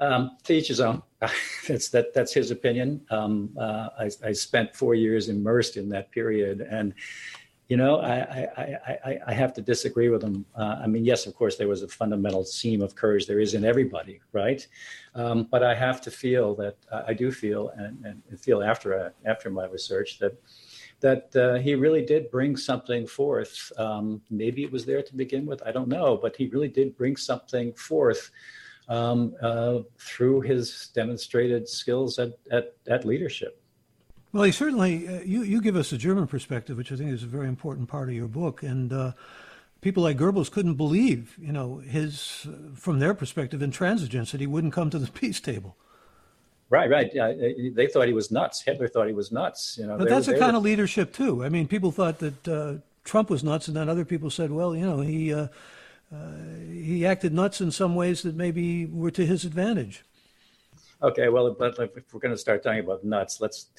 [0.00, 1.02] um, to each his own.
[1.68, 2.12] that's that.
[2.12, 3.06] That's his opinion.
[3.10, 6.92] Um, uh, I, I, spent four years immersed in that period, and
[7.68, 8.16] you know, I
[8.56, 10.44] I, I, I have to disagree with him.
[10.54, 13.54] Uh, I mean, yes, of course, there was a fundamental seam of courage there is
[13.54, 14.66] in everybody, right?
[15.14, 18.98] Um, but I have to feel that uh, I do feel and, and feel after
[18.98, 20.36] uh, after my research that
[21.00, 23.70] that uh, he really did bring something forth.
[23.76, 26.96] Um, maybe it was there to begin with, I don't know, but he really did
[26.96, 28.30] bring something forth
[28.88, 33.60] um, uh, through his demonstrated skills at, at, at leadership.
[34.34, 37.22] Well, he certainly, uh, you, you give us a German perspective, which I think is
[37.22, 38.64] a very important part of your book.
[38.64, 39.12] And uh,
[39.80, 44.48] people like Goebbels couldn't believe, you know, his, uh, from their perspective, intransigence that he
[44.48, 45.76] wouldn't come to the peace table.
[46.68, 47.12] Right, right.
[47.14, 47.32] Yeah,
[47.72, 48.60] they thought he was nuts.
[48.60, 49.78] Hitler thought he was nuts.
[49.78, 50.58] You know, but that's were, a kind were...
[50.58, 51.44] of leadership too.
[51.44, 54.74] I mean, people thought that uh, Trump was nuts, and then other people said, "Well,
[54.74, 55.48] you know, he uh,
[56.12, 56.16] uh,
[56.72, 60.02] he acted nuts in some ways that maybe were to his advantage."
[61.02, 63.70] Okay, well, but if we're going to start talking about nuts, let's.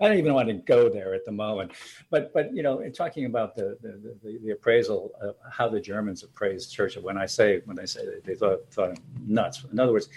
[0.00, 1.72] I don't even want to go there at the moment,
[2.10, 5.80] but but you know, in talking about the the, the, the appraisal of how the
[5.80, 9.78] Germans appraised Churchill, when I say when I say they thought thought him nuts, in
[9.78, 10.08] other words,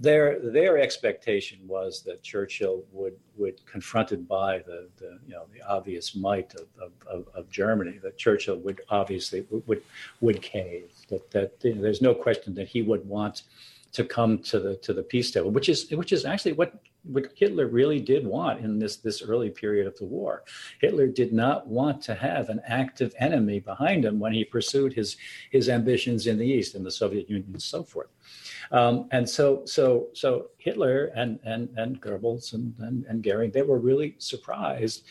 [0.00, 5.62] their their expectation was that Churchill would would confronted by the, the you know the
[5.62, 9.82] obvious might of, of, of, Germany that Churchill would obviously would
[10.20, 13.42] would cave that that you know, there's no question that he would want
[13.92, 17.32] to come to the to the peace table which is which is actually what what
[17.36, 20.44] Hitler really did want in this this early period of the war.
[20.80, 25.16] Hitler did not want to have an active enemy behind him when he pursued his
[25.50, 28.08] his ambitions in the East, in the Soviet Union, and so forth.
[28.70, 33.62] Um, and so, so, so Hitler and and and Goebbels and, and and Goering, they
[33.62, 35.04] were really surprised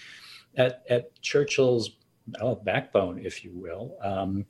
[0.56, 1.92] at at Churchill's
[2.64, 4.46] backbone, if you will, um,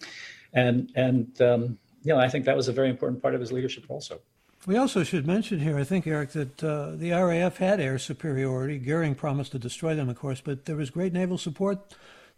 [0.54, 3.52] and and um, you know, I think that was a very important part of his
[3.52, 4.22] leadership also.
[4.66, 8.78] We also should mention here, I think, Erik, that uh, the RAF had air superiority.
[8.78, 11.80] Goering promised to destroy them, of course, but there was great naval support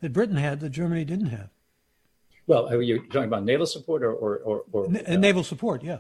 [0.02, 1.50] that Britain had that Germany didn't have.
[2.48, 5.84] Well, are you talking about naval support or or, or, or uh, naval support?
[5.84, 6.00] Yeah.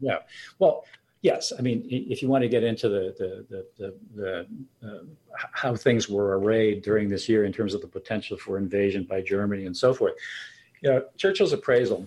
[0.00, 0.18] Yeah.
[0.58, 0.84] Well,
[1.22, 1.52] yes.
[1.56, 5.04] I mean, if you want to get into the the the, the, the uh,
[5.52, 9.20] how things were arrayed during this year in terms of the potential for invasion by
[9.20, 10.14] Germany and so forth,
[10.80, 12.04] you know, Churchill's appraisal.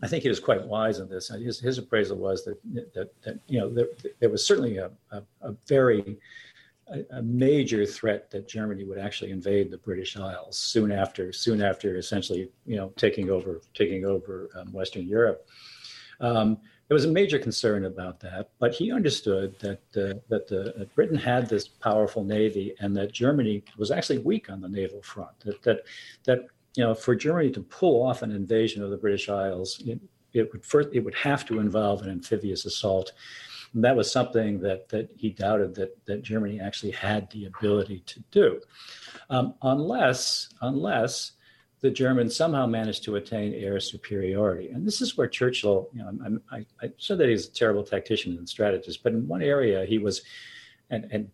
[0.00, 1.28] I think he was quite wise in this.
[1.28, 2.58] His, his appraisal was that,
[2.94, 3.88] that, that you know there,
[4.20, 6.18] there was certainly a, a, a very
[6.88, 11.62] a, a, major threat that Germany would actually invade the British Isles soon after soon
[11.62, 15.46] after essentially you know taking over taking over um, Western Europe.
[16.20, 20.74] Um, there was a major concern about that, but he understood that uh, that, the,
[20.76, 25.02] that Britain had this powerful navy and that Germany was actually weak on the naval
[25.02, 25.38] front.
[25.40, 25.84] That that
[26.24, 30.00] that you know, for Germany to pull off an invasion of the British Isles, it,
[30.32, 33.12] it would first it would have to involve an amphibious assault.
[33.74, 38.00] And that was something that that he doubted that that Germany actually had the ability
[38.06, 38.60] to do,
[39.30, 41.32] um, unless unless
[41.82, 44.68] the Germans somehow managed to attain air superiority.
[44.68, 48.38] And this is where Churchill, you know, I, I said that he's a terrible tactician
[48.38, 50.22] and strategist, but in one area he was,
[50.90, 51.28] and, and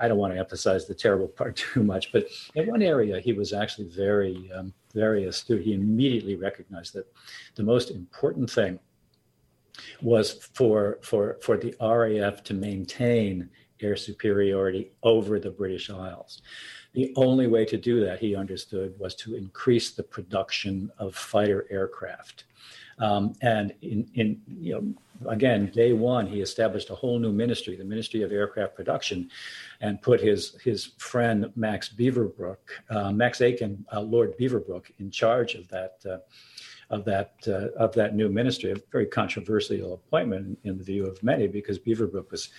[0.00, 3.32] I don't want to emphasize the terrible part too much, but in one area he
[3.32, 5.62] was actually very, um, very astute.
[5.62, 7.06] He immediately recognized that
[7.54, 8.78] the most important thing
[10.00, 13.48] was for, for, for the RAF to maintain
[13.80, 16.42] air superiority over the British Isles.
[16.94, 21.66] The only way to do that, he understood, was to increase the production of fighter
[21.70, 22.44] aircraft.
[22.98, 24.94] Um, and in, in, you know,
[25.28, 29.30] again, day one, he established a whole new ministry, the Ministry of Aircraft Production,
[29.80, 32.58] and put his his friend Max Beaverbrook,
[32.90, 35.96] uh, Max Aitken, uh, Lord Beaverbrook, in charge of that.
[36.08, 36.18] Uh,
[36.90, 41.06] of that uh, of that new ministry, a very controversial appointment in, in, the view
[41.06, 42.50] of many, because Beaverbrook was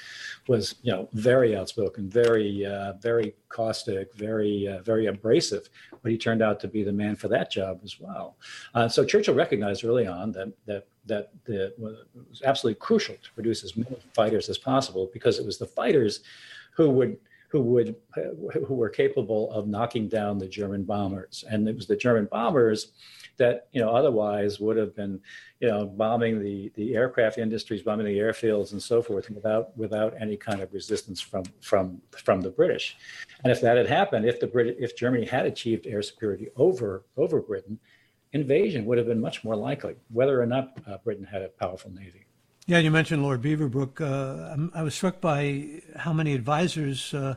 [0.48, 5.70] was you know very outspoken, very uh, very caustic, very uh, very abrasive,
[6.02, 8.38] but he turned out to be the man for that job as well.
[8.90, 13.76] So Churchill recognized early on that that that the, was absolutely crucial to produce as
[13.76, 16.22] many fighters as possible because it was the fighters
[16.76, 17.18] who would
[17.54, 17.96] who would
[18.68, 22.94] who were capable of knocking down the German bombers, and it was the German bombers
[23.38, 25.22] that you know otherwise would have been
[25.60, 30.16] you know bombing the the aircraft industries, bombing the airfields, and so forth without without
[30.20, 32.98] any kind of resistance from from from the British.
[33.44, 37.06] And if that had happened, if the Brit if Germany had achieved air superiority over
[37.18, 37.78] over Britain,
[38.34, 41.92] invasion would have been much more likely, whether or not uh, Britain had a powerful
[41.92, 42.26] navy.
[42.66, 44.02] Yeah, you mentioned Lord Beaverbrook.
[44.02, 47.36] Uh, I was struck by how many advisors uh,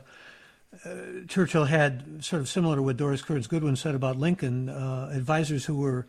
[0.85, 0.89] uh,
[1.27, 5.65] Churchill had, sort of similar to what Doris Kearns Goodwin said about Lincoln, uh, advisors
[5.65, 6.07] who were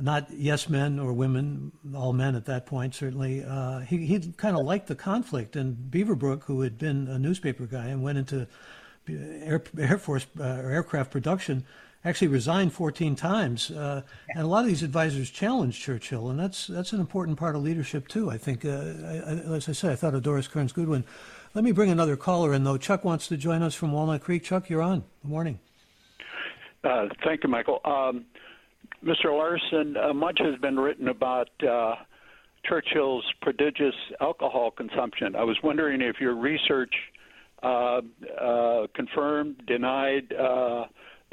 [0.00, 3.44] not yes men or women, all men at that point, certainly.
[3.44, 5.56] Uh, he, he kind of liked the conflict.
[5.56, 8.48] And Beaverbrook, who had been a newspaper guy and went into
[9.08, 11.64] Air, Air Force or aircraft production,
[12.04, 13.70] actually resigned 14 times.
[13.70, 17.56] Uh, and a lot of these advisors challenged Churchill, and that's that's an important part
[17.56, 18.30] of leadership too.
[18.30, 21.04] I think, uh, I, as I said, I thought of Doris Kearns Goodwin.
[21.54, 22.76] Let me bring another caller in though.
[22.76, 24.44] Chuck wants to join us from Walnut Creek.
[24.44, 25.04] Chuck, you're on.
[25.22, 25.58] Good morning.
[26.82, 27.80] Uh, thank you, Michael.
[27.84, 28.26] Um,
[29.02, 29.26] Mr.
[29.26, 31.48] Larson, uh, much has been written about.
[31.62, 31.94] Uh,
[32.66, 35.36] Churchill's prodigious alcohol consumption.
[35.36, 36.94] I was wondering if your research
[37.62, 38.00] uh,
[38.94, 40.32] confirmed, denied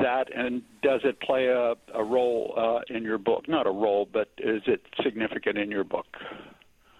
[0.01, 3.47] that, and does it play a, a role uh, in your book?
[3.47, 6.05] Not a role, but is it significant in your book?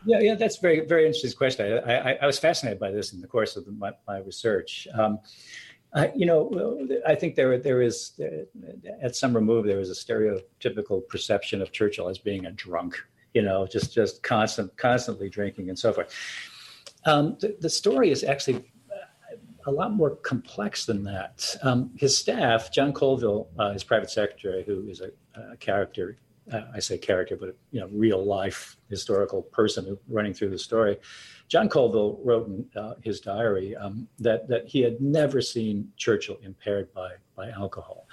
[0.06, 1.80] Yeah, yeah, that's a very, very interesting question.
[1.86, 4.88] I, I, I was fascinated by this in the course of the, my, my, research.
[4.98, 5.20] Um,
[6.16, 8.20] you know, I think there there is
[9.02, 12.96] at some remove there is a stereotypical perception of Churchill as being a drunk.
[13.34, 16.16] You know, just just constant, constantly drinking and so forth.
[17.06, 18.71] Um, the, the story is actually
[19.65, 21.56] a lot more complex than that.
[21.63, 25.12] Um, his staff, John Colville, uh, his private secretary, who is a,
[25.54, 26.17] a character,
[26.52, 30.97] uh, I say character, but you know, real life historical person running through the story.
[31.47, 36.38] John Colville wrote in uh, his diary um, that that he had never seen Churchill
[36.43, 38.08] impaired by by alcohol.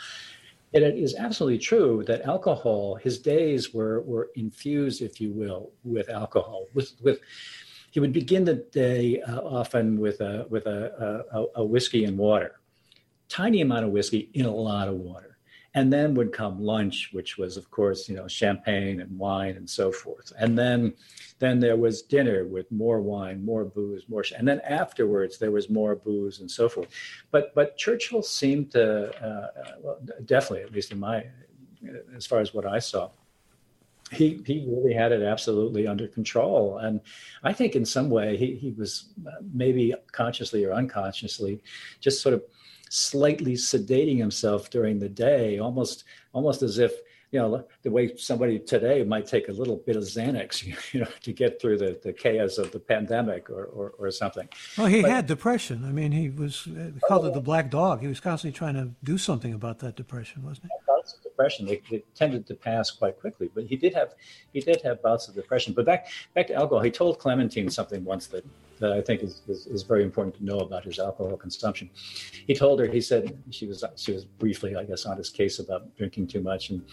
[0.75, 5.71] And it is absolutely true that alcohol, his days were were infused, if you will,
[5.85, 7.21] with alcohol, with with
[7.91, 12.19] he would begin the day uh, often with a with a, a, a whiskey and
[12.19, 12.61] water,
[13.29, 15.39] tiny amount of whiskey in a lot of water,
[15.75, 19.69] and then would come lunch, which was of course you know champagne and wine and
[19.69, 20.95] so forth, and then
[21.39, 25.71] then there was dinner with more wine, more booze, more, and then afterwards there was
[25.71, 26.89] more booze and so forth.
[27.31, 29.49] But but Churchill seemed to, uh,
[29.81, 31.27] well, definitely, at least in my,
[32.17, 33.11] as far as what I saw,
[34.11, 36.79] he he really had it absolutely under control.
[36.79, 37.01] And
[37.43, 41.63] i think in some way he, he was uh, maybe consciously or unconsciously
[42.01, 42.43] just sort of
[42.91, 46.93] slightly sedating himself during the day almost almost as if
[47.31, 51.09] you know the way somebody today might take a little bit of xanax you know
[51.21, 54.49] to get through the, the chaos of the pandemic or, or, or something.
[54.77, 55.85] Well he but, had depression.
[55.85, 58.01] I mean he was uh, called it the black dog.
[58.01, 60.88] He was constantly trying to do something about that depression wasn't he
[61.23, 61.67] depression.
[61.67, 64.15] They, they, tended to pass quite quickly, but he did have
[64.53, 65.73] he did have bouts of depression.
[65.73, 68.45] But back back to alcohol, he told Clementine something once that,
[68.81, 71.91] that I think is, is, is very important to know about his alcohol consumption.
[72.47, 75.59] He told her he said she was she was briefly I guess on his case
[75.59, 76.85] about drinking too much, and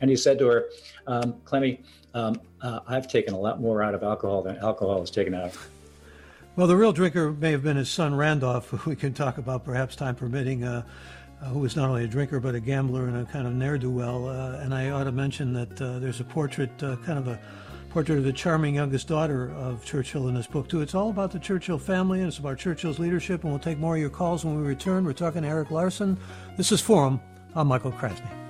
[0.00, 0.70] and he said to her,
[1.06, 1.82] um, Clemmy,
[2.14, 5.46] um, uh, I've taken a lot more out of alcohol than alcohol has taken out.
[5.46, 5.70] Of.
[6.56, 9.64] Well, the real drinker may have been his son Randolph, who we can talk about,
[9.64, 10.64] perhaps time permitting.
[10.64, 10.82] Uh,
[11.42, 13.78] uh, who was not only a drinker but a gambler and a kind of ne'er
[13.78, 14.28] do well.
[14.28, 17.38] Uh, and I ought to mention that uh, there's a portrait, uh, kind of a
[17.90, 20.80] portrait of the charming youngest daughter of Churchill in this book, too.
[20.80, 23.42] It's all about the Churchill family and it's about Churchill's leadership.
[23.42, 25.04] And we'll take more of your calls when we return.
[25.04, 26.18] We're talking to Erik Larson.
[26.56, 27.20] This is Forum.
[27.54, 28.49] I'm Michael Krasny.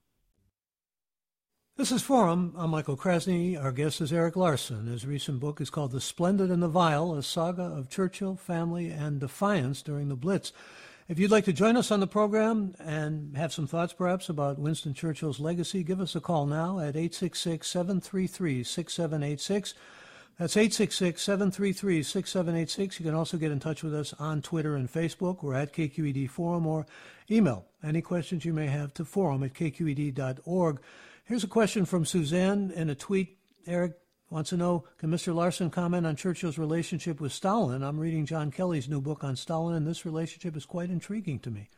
[1.81, 2.53] This is Forum.
[2.59, 3.59] I'm Michael Krasny.
[3.59, 4.85] Our guest is Erik Larson.
[4.85, 8.91] His recent book is called The Splendid and the Vile, a saga of Churchill, family,
[8.91, 10.53] and defiance during the Blitz.
[11.09, 14.59] If you'd like to join us on the program and have some thoughts perhaps about
[14.59, 19.73] Winston Churchill's legacy, give us a call now at 866 733 6786.
[20.37, 22.99] That's 866 733 6786.
[22.99, 25.41] You can also get in touch with us on Twitter and Facebook.
[25.41, 26.85] We're at KQED Forum or
[27.31, 30.79] email any questions you may have to forum at kqed.org.
[31.31, 33.37] Here's a question from Suzanne in a tweet.
[33.65, 33.93] Eric
[34.29, 35.33] wants to know Can Mr.
[35.33, 37.83] Larson comment on Churchill's relationship with Stalin?
[37.83, 41.49] I'm reading John Kelly's new book on Stalin, and this relationship is quite intriguing to
[41.49, 41.69] me.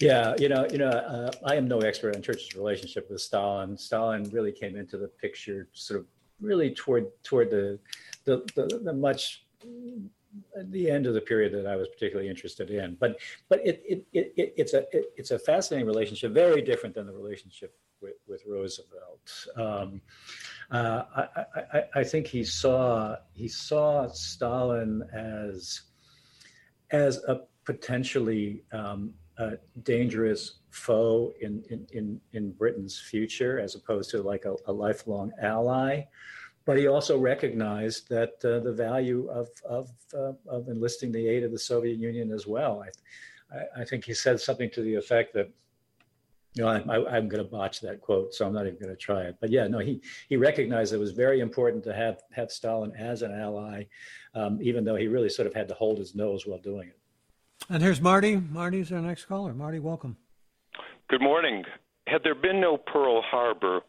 [0.00, 3.78] Yeah, you know, you know, uh, I am no expert on Churchill's relationship with Stalin.
[3.78, 6.06] Stalin really came into the picture sort of
[6.40, 7.78] really toward toward the
[8.24, 9.46] the, the, the much
[10.66, 12.96] the end of the period that I was particularly interested in.
[12.98, 13.18] But
[13.48, 17.12] but it, it, it, it's a it, it's a fascinating relationship, very different than the
[17.12, 19.46] relationship with, with Roosevelt.
[19.56, 20.00] Um,
[20.70, 25.82] uh, I, I, I, think he saw he saw Stalin as
[26.90, 29.52] as a potentially um, a
[29.82, 35.32] dangerous foe in, in, in, in Britain's future, as opposed to like a, a lifelong
[35.40, 36.04] ally
[36.64, 41.44] but he also recognized that uh, the value of of, uh, of enlisting the aid
[41.44, 42.84] of the Soviet Union as well.
[43.52, 45.50] I, I, think he said something to the effect that,
[46.54, 48.96] you know, I, am going to botch that quote, so I'm not even going to
[48.96, 49.36] try it.
[49.40, 53.22] But yeah, no, he he recognized it was very important to have have Stalin as
[53.22, 53.84] an ally,
[54.34, 56.98] um, even though he really sort of had to hold his nose while doing it.
[57.68, 58.36] And here's Marty.
[58.36, 59.54] Marty's our next caller.
[59.54, 60.16] Marty, welcome.
[61.08, 61.64] Good morning.
[62.06, 63.80] Had there been no Pearl Harbor,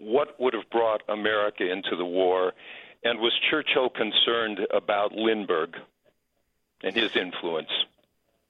[0.00, 2.52] what would have brought America into the war?
[3.04, 5.74] And was Churchill concerned about Lindbergh
[6.82, 7.70] and his influence?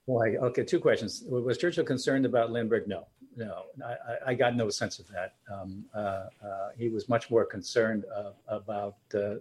[0.06, 1.22] Boy, okay, two questions.
[1.28, 2.88] Was Churchill concerned about Lindbergh?
[2.88, 5.34] No, no, I, I got no sense of that.
[5.52, 9.36] Um, uh, uh, he was much more concerned uh, about uh,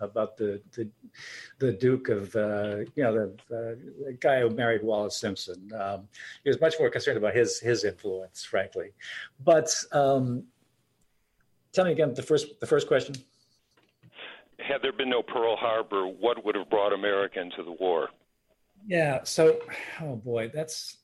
[0.00, 0.88] about the, the,
[1.58, 5.70] the Duke of uh, you know the, the, guy who married Wallis Simpson.
[5.78, 6.08] Um,
[6.44, 8.92] he was much more concerned about his his influence, frankly.
[9.44, 10.44] But um,
[11.74, 13.14] tell me again the first the first question.
[14.58, 18.08] Had there been no Pearl Harbor, what would have brought America into the war?
[18.86, 19.24] Yeah.
[19.24, 19.60] So,
[20.00, 20.98] oh boy, that's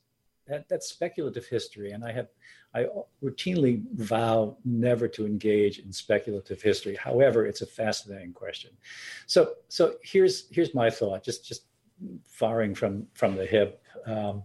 [0.47, 2.27] that, that's speculative history, and I have
[2.73, 2.87] I
[3.21, 6.95] routinely vow never to engage in speculative history.
[6.95, 8.71] However, it's a fascinating question.
[9.27, 11.63] So, so here's here's my thought, just just
[12.25, 13.83] firing from from the hip.
[14.05, 14.43] Um,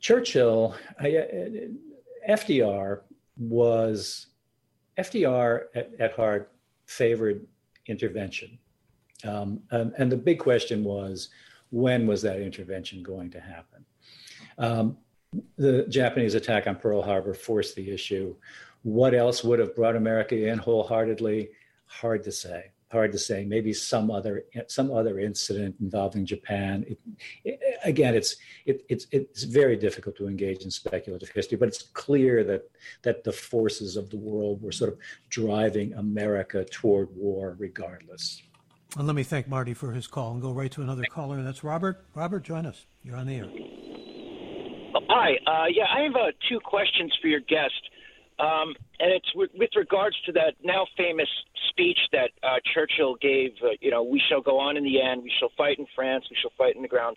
[0.00, 3.00] Churchill, I, uh, FDR
[3.38, 4.26] was
[4.98, 6.52] FDR at, at heart
[6.86, 7.46] favored
[7.86, 8.58] intervention,
[9.24, 11.30] um, and, and the big question was
[11.70, 13.84] when was that intervention going to happen?
[14.58, 14.96] Um,
[15.56, 18.36] the Japanese attack on Pearl Harbor forced the issue.
[18.82, 21.50] What else would have brought America in wholeheartedly?
[21.86, 22.70] Hard to say.
[22.94, 23.44] Hard to say.
[23.44, 26.84] Maybe some other some other incident involving Japan.
[26.86, 26.98] It,
[27.44, 28.36] it, again, it's
[28.66, 32.70] it, it's it's very difficult to engage in speculative history, but it's clear that
[33.02, 38.40] that the forces of the world were sort of driving America toward war, regardless.
[38.96, 41.42] And let me thank Marty for his call and go right to another caller.
[41.42, 42.06] That's Robert.
[42.14, 42.86] Robert, join us.
[43.02, 43.48] You're on the air.
[45.08, 45.32] Hi.
[45.48, 47.90] Uh, yeah, I have uh, two questions for your guest.
[48.38, 51.28] Um, and it's with, with, regards to that now famous
[51.70, 53.50] speech that uh, Churchill gave.
[53.62, 55.22] Uh, you know, we shall go on in the end.
[55.22, 56.24] We shall fight in France.
[56.30, 57.16] We shall fight in the ground.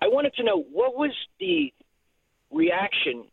[0.00, 1.72] I wanted to know what was the
[2.50, 3.24] reaction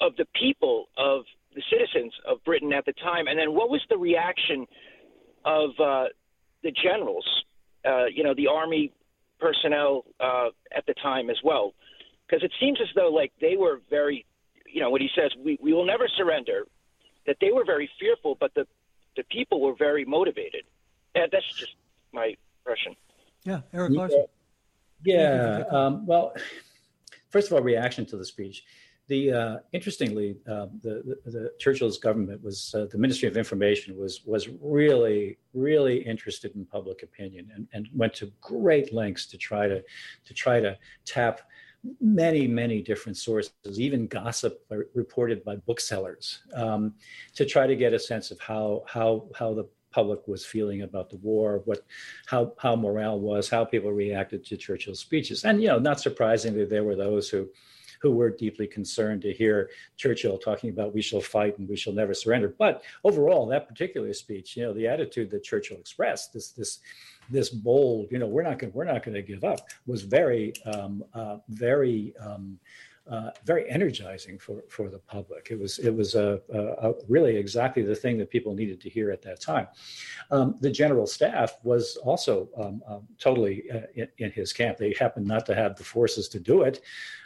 [0.00, 1.22] of the people, of
[1.54, 4.66] the citizens of Britain at the time, and then what was the reaction
[5.44, 6.04] of uh,
[6.62, 7.26] the generals,
[7.84, 8.92] uh, you know, the army
[9.40, 11.74] personnel uh, at the time as well,
[12.26, 14.24] because it seems as though like they were very,
[14.72, 16.66] you know, when he says we, we will never surrender,
[17.26, 18.66] that they were very fearful, but the
[19.16, 20.64] the people were very motivated.
[21.14, 21.74] And that's just
[22.12, 22.96] my impression.
[23.44, 24.24] Yeah, Erik Larson.
[25.04, 25.58] Yeah.
[25.58, 26.34] yeah um, well,
[27.28, 28.64] first of all, reaction to the speech.
[29.08, 33.98] The uh, interestingly, uh, the, the, the, Churchill's government was uh, the Ministry of Information
[33.98, 39.36] was was really really interested in public opinion and, and went to great lengths to
[39.36, 39.82] try to
[40.24, 41.42] to try to tap
[42.00, 44.64] many many different sources, even gossip
[44.94, 46.94] reported by booksellers, um,
[47.34, 51.10] to try to get a sense of how how how the public was feeling about
[51.10, 51.84] the war, what
[52.26, 56.64] how how morale was, how people reacted to Churchill's speeches, and you know, not surprisingly,
[56.64, 57.48] there were those who
[58.00, 61.92] who were deeply concerned to hear Churchill talking about we shall fight and we shall
[61.92, 62.52] never surrender.
[62.58, 66.80] But overall, that particular speech, you know, the attitude that Churchill expressed, this this
[67.30, 70.52] this bold, you know, we're not going we're not going to give up, was very
[70.66, 72.58] um, uh, very um,
[73.10, 75.48] uh, very energizing for, for the public.
[75.50, 78.88] It was it was a, a, a, really exactly the thing that people needed to
[78.88, 79.66] hear at that time.
[80.30, 84.78] Um, the general staff was also um, um, totally uh, in, in, his camp.
[84.78, 86.82] They happened not to have the forces to do it,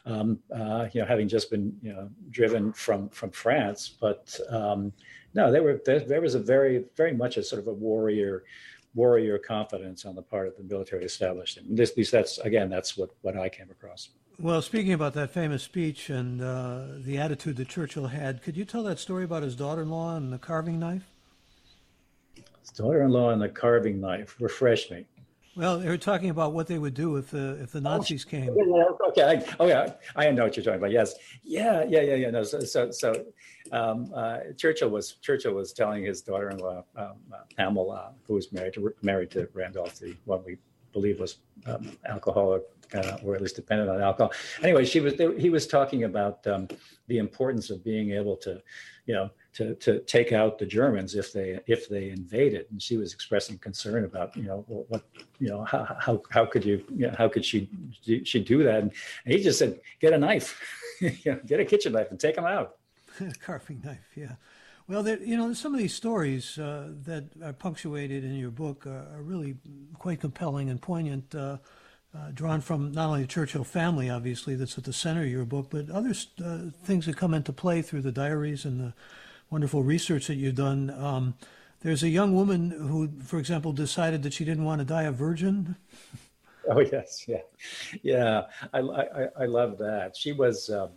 [0.06, 3.96] um, uh, you know, having just been you know driven from from France.
[4.00, 4.94] But um,
[5.34, 8.44] no, they were there, there was a very very much a sort of a warrior
[8.96, 11.76] warrior confidence on the part of the military establishment.
[11.76, 14.08] This, this that's again, that's what what I came across.
[14.38, 18.66] Well, speaking about that famous speech and uh, the attitude that Churchill had, could you
[18.66, 21.04] tell that story about his daughter-in-law and the carving knife?
[22.34, 24.36] His daughter-in-law and the carving knife.
[24.38, 25.06] Refresh me.
[25.56, 28.50] Well, they were talking about what they would do if the if the Nazis came.
[29.08, 29.22] Okay.
[29.22, 30.90] I, oh yeah, I know what you're talking about.
[30.90, 31.14] Yes.
[31.42, 31.84] Yeah.
[31.88, 32.02] Yeah.
[32.02, 32.14] Yeah.
[32.14, 32.30] Yeah.
[32.30, 32.42] No.
[32.42, 33.24] So so, so
[33.72, 38.74] um, uh, Churchill was Churchill was telling his daughter-in-law um, uh, Pamela, who was married
[38.74, 40.58] to married to Randolph, the one we
[40.92, 42.62] believe was um, alcoholic
[42.94, 44.32] uh, or at least dependent on alcohol.
[44.62, 46.68] Anyway, she was he was talking about um,
[47.08, 48.62] the importance of being able to,
[49.06, 52.98] you know, to to take out the Germans if they if they invaded, and she
[52.98, 55.02] was expressing concern about you know what
[55.38, 57.68] you know how how, how could you, you know, how could she
[58.24, 58.92] she do that, and,
[59.24, 60.60] he just said get a knife,
[61.00, 62.76] get a kitchen knife and take them out.
[63.20, 64.32] A carving knife, yeah.
[64.88, 68.86] Well, there, you know, some of these stories uh, that are punctuated in your book
[68.86, 69.56] are, are really
[69.94, 71.34] quite compelling and poignant.
[71.34, 71.56] Uh,
[72.14, 75.44] uh, drawn from not only the Churchill family, obviously, that's at the center of your
[75.44, 78.94] book, but other uh, things that come into play through the diaries and the
[79.50, 80.90] wonderful research that you've done.
[80.90, 81.34] Um,
[81.80, 85.12] there's a young woman who, for example, decided that she didn't want to die a
[85.12, 85.76] virgin.
[86.68, 87.42] Oh yes, yeah,
[88.02, 88.46] yeah.
[88.74, 90.16] I I, I love that.
[90.16, 90.68] She was.
[90.68, 90.90] Um,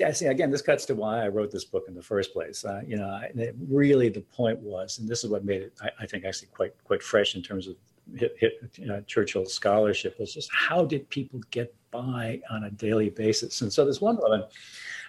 [0.00, 2.64] yeah, see, again, this cuts to why I wrote this book in the first place.
[2.64, 3.30] Uh, you know, I,
[3.68, 6.72] really the point was, and this is what made it, I, I think, actually quite
[6.84, 7.76] quite fresh in terms of
[8.14, 12.70] hit, hit you know, Churchill's scholarship was just how did people get by on a
[12.70, 13.62] daily basis?
[13.62, 14.44] And so this one woman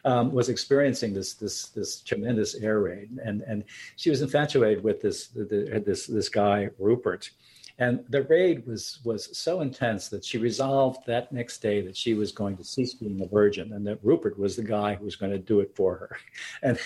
[0.08, 3.66] um, was experiencing this this this tremendous air raid, and and
[3.98, 7.30] she was infatuated with this the, this this guy Rupert.
[7.80, 12.14] And the raid was was so intense that she resolved that next day that she
[12.16, 15.18] was going to cease being a virgin, and that Rupert was the guy who was
[15.18, 16.18] going to do it for her.
[16.64, 16.80] And,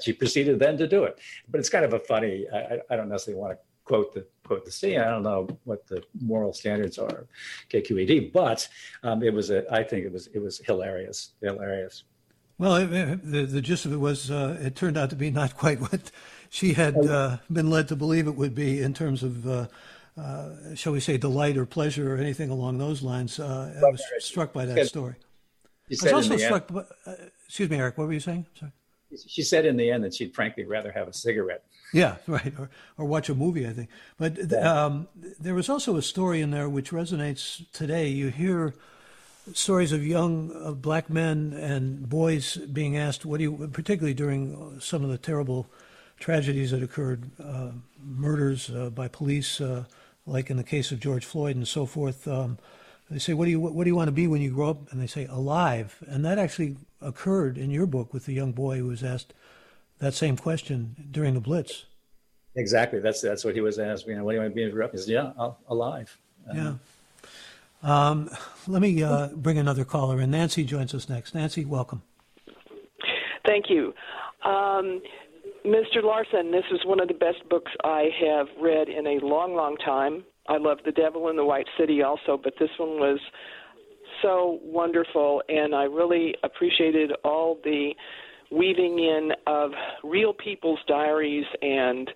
[0.00, 1.18] she proceeded then to do it.
[1.50, 2.46] But it's kind of a funny.
[2.54, 4.96] I, I don't necessarily want to quote the quote the C.
[4.96, 7.26] I don't know what the moral standards are,
[7.70, 8.66] KQED, but
[9.02, 9.58] um, it was a.
[9.72, 12.04] I think it was it was hilarious, hilarious.
[12.60, 15.30] Well, it, it, the the gist of it was uh, it turned out to be
[15.30, 16.10] not quite what
[16.48, 19.46] she had uh, been led to believe it would be in terms of.
[19.46, 19.66] Uh,
[20.18, 23.38] uh shall we say delight or pleasure or anything along those lines?
[23.38, 25.14] Uh, I was struck by that story.
[25.16, 26.68] I was also struck.
[26.68, 27.14] By, uh,
[27.46, 27.96] excuse me, Erik.
[27.96, 28.46] What were you saying?
[28.58, 28.72] Sorry.
[29.26, 32.52] She said in the end that she'd frankly rather have a cigarette yeah, right.
[32.58, 33.88] Or, or watch a movie, I think.
[34.16, 38.08] But um, there was also a story in there which resonates today.
[38.08, 38.74] You hear
[39.54, 44.80] stories of young uh, black men and boys being asked, "What do you?" Particularly during
[44.80, 45.66] some of the terrible
[46.18, 49.84] tragedies that occurred, uh, murders uh, by police, uh,
[50.26, 52.28] like in the case of George Floyd and so forth.
[52.28, 52.58] Um,
[53.10, 54.92] they say, "What do you What do you want to be when you grow up?"
[54.92, 58.78] And they say, "Alive." And that actually occurred in your book with the young boy
[58.78, 59.32] who was asked
[59.98, 61.86] that same question during the Blitz.
[62.54, 63.00] Exactly.
[63.00, 64.06] That's that's what he was asked.
[64.06, 65.00] You know, what do you want to be interrupted?
[65.00, 66.18] He said, yeah, alive.
[66.52, 66.74] yeah.
[67.82, 68.30] Um,
[68.66, 70.30] let me uh, bring another caller in.
[70.30, 71.34] Nancy joins us next.
[71.34, 72.02] Nancy, welcome.
[73.46, 73.94] Thank you.
[74.44, 75.00] Um,
[75.66, 76.02] Mr.
[76.02, 79.76] Larson, this is one of the best books I have read in a long, long
[79.76, 80.24] time.
[80.48, 83.20] I love The Devil in the White City also, but this one was
[84.22, 87.92] so wonderful, and I really appreciated all the
[88.50, 89.70] weaving in of
[90.02, 92.10] real people's diaries and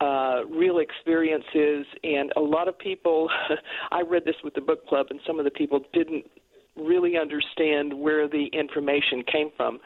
[0.00, 1.86] uh, real experiences.
[2.02, 3.28] And a lot of people,
[3.92, 6.24] I read this with the book club, and some of the people didn't
[6.76, 9.78] really understand where the information came from.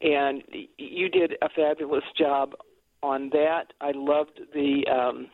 [0.00, 0.42] And
[0.76, 2.54] you did a fabulous job
[3.02, 3.72] on that.
[3.80, 4.84] I loved the.
[4.90, 5.28] Um,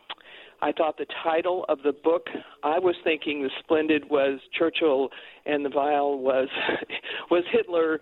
[0.63, 2.27] I thought the title of the book.
[2.63, 5.09] I was thinking the splendid was Churchill,
[5.47, 6.49] and the vile was
[7.31, 7.99] was Hitler,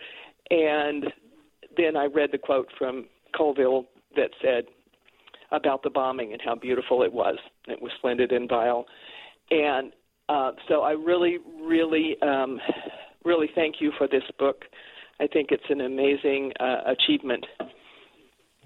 [0.51, 1.05] and
[1.77, 3.07] then I read the quote from
[3.37, 3.85] Colville
[4.17, 4.65] that said
[5.51, 7.37] about the bombing and how beautiful it was.
[7.67, 8.87] It was splendid and vile.
[9.51, 9.93] And
[10.29, 12.61] uh, so I really, really, um,
[13.25, 14.65] really thank you for this book.
[15.21, 17.47] I think it's an amazing uh, achievement.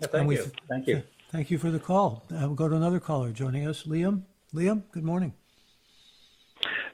[0.01, 0.51] Yeah, thank you.
[0.69, 1.03] Thank you.
[1.31, 2.25] Thank you for the call.
[2.31, 4.23] Uh, we'll go to another caller joining us, Liam.
[4.55, 5.33] Liam, good morning.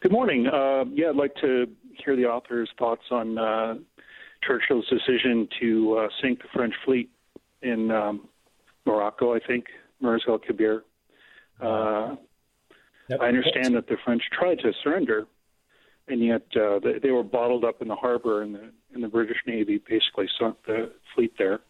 [0.00, 0.46] Good morning.
[0.46, 1.66] Uh, yeah, I'd like to
[2.04, 3.74] hear the author's thoughts on uh,
[4.46, 7.10] Churchill's decision to uh, sink the French fleet
[7.62, 8.28] in um,
[8.86, 9.66] Morocco, I think,
[10.00, 10.84] Mers el Kabir.
[11.60, 12.16] Uh,
[13.20, 15.26] I understand that the French tried to surrender
[16.08, 19.08] and yet uh, they, they were bottled up in the harbor, and the and the
[19.08, 21.60] British Navy basically sunk the fleet there.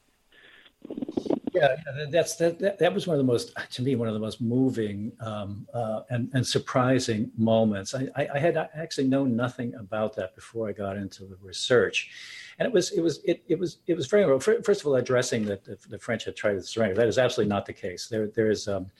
[1.58, 2.78] Yeah, that's that, that.
[2.78, 6.00] That was one of the most, to me, one of the most moving um, uh,
[6.10, 7.94] and and surprising moments.
[7.94, 12.10] I, I, I, had actually known nothing about that before I got into the research,
[12.58, 15.44] and it was it was it, it was it was very first of all addressing
[15.46, 16.94] that the, French had tried to surrender.
[16.94, 18.08] That is absolutely not the case.
[18.08, 18.68] There there is.
[18.68, 18.90] Um,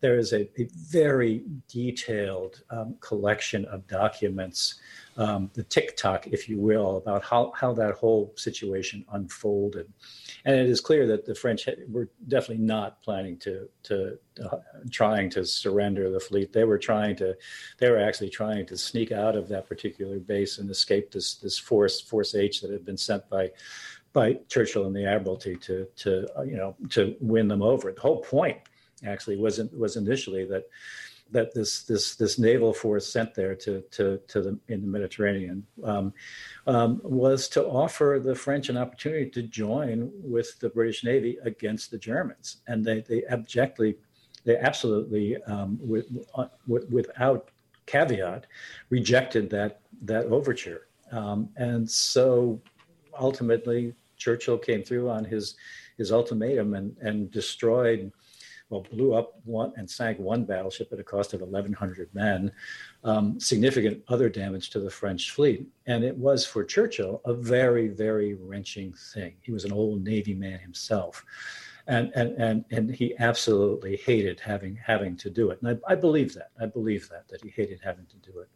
[0.00, 4.80] there is a, a very detailed um, collection of documents,
[5.20, 9.86] um, the tick-tock, if you will, about how, how that whole situation unfolded.
[10.46, 14.58] And it is clear that the French were definitely not planning to, to uh,
[14.90, 16.52] trying to surrender the fleet.
[16.52, 17.36] They were trying to,
[17.78, 21.58] they were actually trying to sneak out of that particular base and escape this, this
[21.58, 23.50] force, Force H that had been sent by
[24.12, 27.92] by Churchill and the Admiralty to to uh, you know to win them over.
[27.92, 28.58] The whole point
[29.04, 30.64] actually wasn't, was initially that
[31.32, 35.66] that this this this naval force sent there to to to the in the Mediterranean
[35.84, 36.12] um,
[36.66, 41.90] um, was to offer the French an opportunity to join with the British Navy against
[41.90, 43.96] the Germans, and they they abjectly,
[44.44, 47.50] they absolutely um, with, uh, without
[47.86, 48.46] caveat
[48.90, 52.60] rejected that that overture, um, and so
[53.18, 55.56] ultimately Churchill came through on his
[55.96, 58.10] his ultimatum and and destroyed
[58.70, 62.52] well, blew up one and sank one battleship at a cost of 1,100 men,
[63.02, 65.66] um, significant other damage to the French fleet.
[65.86, 69.34] And it was for Churchill a very, very wrenching thing.
[69.42, 71.24] He was an old Navy man himself.
[71.88, 75.60] And, and, and, and he absolutely hated having, having to do it.
[75.60, 76.50] And I, I believe that.
[76.60, 78.48] I believe that, that he hated having to do it.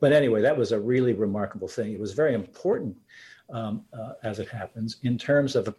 [0.00, 1.92] But anyway, that was a really remarkable thing.
[1.92, 2.96] It was very important
[3.52, 5.72] um, uh, as it happens, in terms of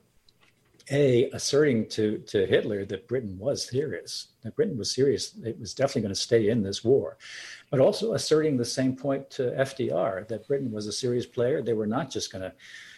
[0.91, 5.73] a asserting to to Hitler that Britain was serious, that Britain was serious, it was
[5.73, 7.17] definitely going to stay in this war,
[7.71, 11.61] but also asserting the same point to FDR that Britain was a serious player.
[11.61, 12.53] They were not just going to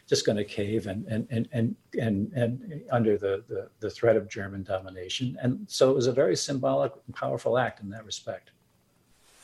[0.07, 4.15] just going to cave and and and and and, and under the, the the threat
[4.15, 5.37] of German domination.
[5.41, 8.51] And so it was a very symbolic and powerful act in that respect.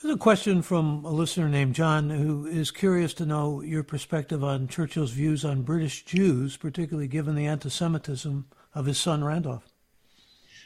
[0.04, 4.44] There's a question from a listener named John who is curious to know your perspective
[4.44, 8.46] on Churchill's views on British Jews, particularly given the anti Semitism
[8.76, 9.64] of his son Randolph.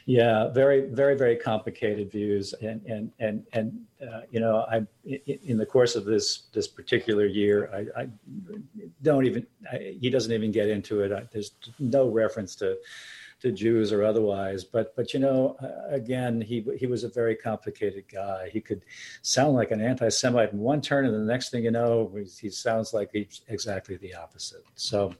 [0.06, 5.56] Yeah, very, very, very complicated views, and and and and uh, you know, I in
[5.56, 8.08] the course of this this particular year, I, I
[9.02, 11.12] don't even I, he doesn't even get into it.
[11.12, 12.76] I, there's no reference to
[13.40, 14.64] to Jews or otherwise.
[14.64, 18.50] But but you know, uh, again, he he was a very complicated guy.
[18.52, 18.82] He could
[19.22, 22.92] sound like an anti-Semite in one turn, and the next thing you know, he sounds
[22.92, 24.64] like he's exactly the opposite.
[24.74, 25.14] So.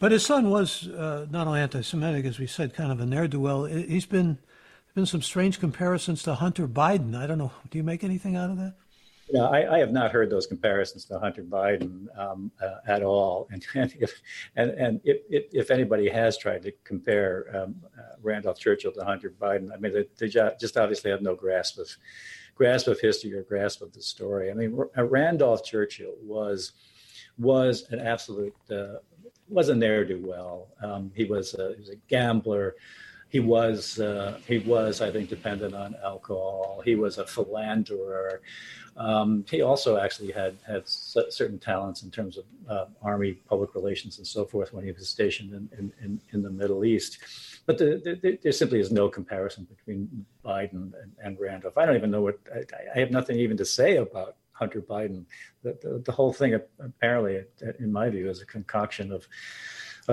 [0.00, 3.26] But his son was uh, not only anti-Semitic, as we said, kind of a ne'er
[3.26, 3.64] do well.
[3.64, 4.38] He's been
[4.94, 7.16] been some strange comparisons to Hunter Biden.
[7.16, 7.52] I don't know.
[7.70, 8.74] Do you make anything out of that?
[9.30, 13.48] Yeah, I, I, have not heard those comparisons to Hunter Biden um, uh, at all.
[13.52, 14.22] And, and if
[14.56, 15.18] and, and if,
[15.52, 19.92] if, anybody has tried to compare um, uh, Randolph Churchill to Hunter Biden, I mean,
[19.92, 21.88] they, they, just obviously have no grasp of
[22.54, 24.50] grasp of history or grasp of the story.
[24.50, 26.72] I mean, uh, Randolph Churchill was
[27.38, 28.98] was an absolute uh,
[29.48, 30.68] was a ne'er do well.
[30.82, 32.76] Um, he was a, he was a gambler
[33.28, 36.82] he was uh, he was I think dependent on alcohol.
[36.84, 38.40] He was a philanderer.
[38.98, 44.18] Um, he also actually had had certain talents in terms of uh, army public relations
[44.18, 47.18] and so forth when he was stationed in in, in the Middle East.
[47.64, 51.78] But the, the, there simply is no comparison between Biden and, and Randolph.
[51.78, 55.26] I don't even know what I, I, have nothing even to say about Hunter Biden.
[55.62, 57.44] The, the, the whole thing apparently,
[57.78, 59.28] in my view, is a concoction of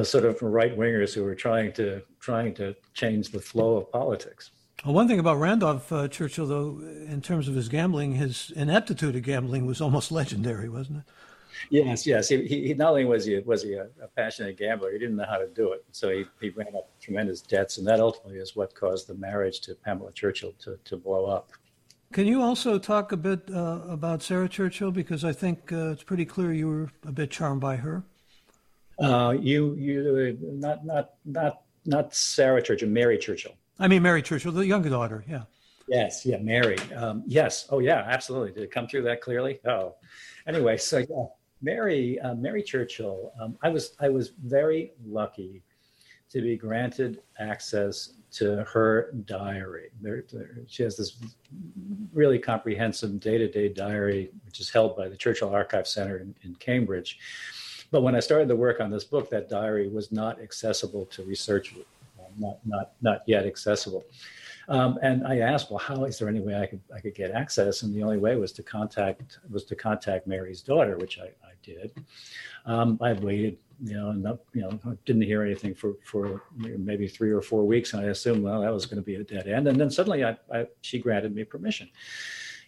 [0.06, 4.52] sort of right wingers who are trying to trying to change the flow of politics.
[4.86, 9.16] Well, one thing about Randolph uh, Churchill, though, in terms of his gambling, his ineptitude
[9.16, 11.04] at gambling was almost legendary, wasn't it?
[11.72, 12.30] Yes, yes.
[12.30, 15.26] He, he not only was he was he a, a, passionate gambler, he didn't know
[15.28, 15.84] how to do it.
[15.92, 19.62] So he, he ran up tremendous debts, and that ultimately is what caused the marriage
[19.62, 21.52] to Pamela Churchill to, to blow up.
[22.14, 24.92] Can you also talk a bit uh, about Sarah Churchill?
[24.92, 28.04] Because I think uh, it's pretty clear you were a bit charmed by her.
[29.00, 33.56] Uh, you you not not not not Sarah Churchill, Mary Churchill.
[33.80, 35.24] I mean Mary Churchill, the younger daughter.
[35.28, 35.44] Yeah.
[35.88, 36.26] Yes.
[36.26, 36.38] Yeah.
[36.38, 36.78] Mary.
[36.96, 37.68] Um, yes.
[37.70, 38.04] Oh yeah.
[38.08, 38.52] Absolutely.
[38.52, 39.60] Did it come through that clearly?
[39.66, 39.96] Oh.
[40.48, 41.26] Anyway, so yeah,
[41.62, 43.34] Mary uh, Mary Churchill.
[43.40, 45.62] Um, I was I was very lucky
[46.30, 49.90] to be granted access to her diary.
[50.68, 51.18] She has this
[52.14, 57.18] really comprehensive day-to-day diary, which is held by the Churchill Archive Center in, in Cambridge
[57.92, 61.24] but when I started the work on this book, that diary was not accessible to
[61.24, 61.86] researchers,
[62.38, 64.04] not not not yet accessible.
[64.68, 67.32] Um, and I asked, well, how is there any way I could I could get
[67.32, 67.84] access?
[67.84, 71.54] And the only way was to contact was to contact Mary's daughter, which I, I
[71.62, 71.92] did.
[72.66, 74.24] Um, I waited, you know, and
[74.54, 78.44] you know, didn't hear anything for for maybe three or four weeks, and I assumed,
[78.44, 79.68] well, that was going to be a dead end.
[79.68, 81.90] And then suddenly, I, I she granted me permission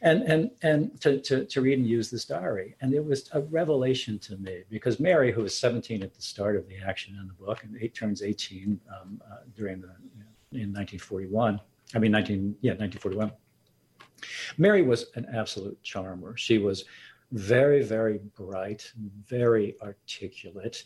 [0.01, 2.75] and and and to, to, to read and use this diary.
[2.81, 6.55] And it was a revelation to me because Mary, who was 17 at the start
[6.55, 9.89] of the action in the book, and eight turns 18 um, uh, during the
[10.51, 11.59] in 1941.
[11.95, 13.31] I mean 19 yeah 1941.
[14.57, 16.35] Mary was an absolute charmer.
[16.37, 16.85] She was
[17.33, 18.91] very very bright,
[19.27, 20.85] very articulate.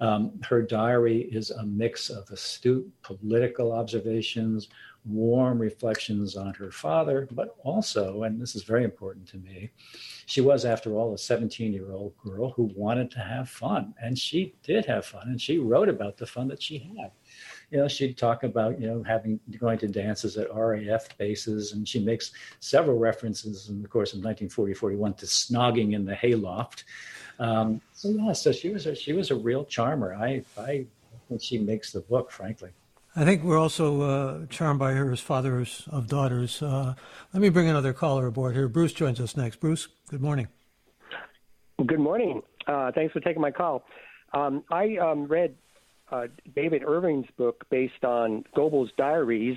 [0.00, 4.68] Um, her diary is a mix of astute political observations,
[5.06, 9.70] warm reflections on her father, but also, and this is very important to me,
[10.26, 13.94] she was, after all, a 17 year old girl who wanted to have fun.
[14.02, 17.12] And she did have fun, and she wrote about the fun that she had.
[17.70, 21.86] You know, she'd talk about, you know, having going to dances at RAF bases, and
[21.86, 26.84] she makes several references in the course of 1940 41 to snogging in the hayloft.
[27.38, 30.14] Um, so, yeah, so she was a, she was a real charmer.
[30.14, 30.86] I, I
[31.28, 32.70] think she makes the book, frankly.
[33.18, 36.62] I think we're also uh, charmed by her as fathers of daughters.
[36.62, 36.94] Uh,
[37.32, 38.68] let me bring another caller aboard here.
[38.68, 39.56] Bruce joins us next.
[39.56, 40.48] Bruce, good morning.
[41.86, 42.42] Good morning.
[42.66, 43.84] Uh, thanks for taking my call.
[44.34, 45.54] Um, I um, read
[46.12, 49.56] uh, David Irving's book based on Goebbels' diaries,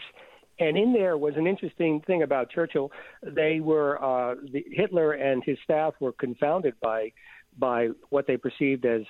[0.58, 2.94] and in there was an interesting thing about Churchill.
[3.22, 7.12] They were uh, the, Hitler and his staff were confounded by
[7.58, 9.02] by what they perceived as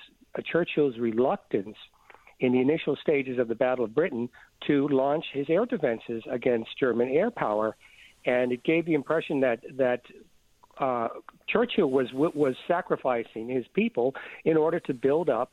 [0.44, 1.76] Churchill's reluctance
[2.40, 4.28] in the initial stages of the Battle of Britain
[4.66, 7.76] to launch his air defenses against German air power,
[8.24, 10.02] and it gave the impression that that
[10.78, 11.08] uh,
[11.48, 14.14] Churchill was was sacrificing his people
[14.44, 15.52] in order to build up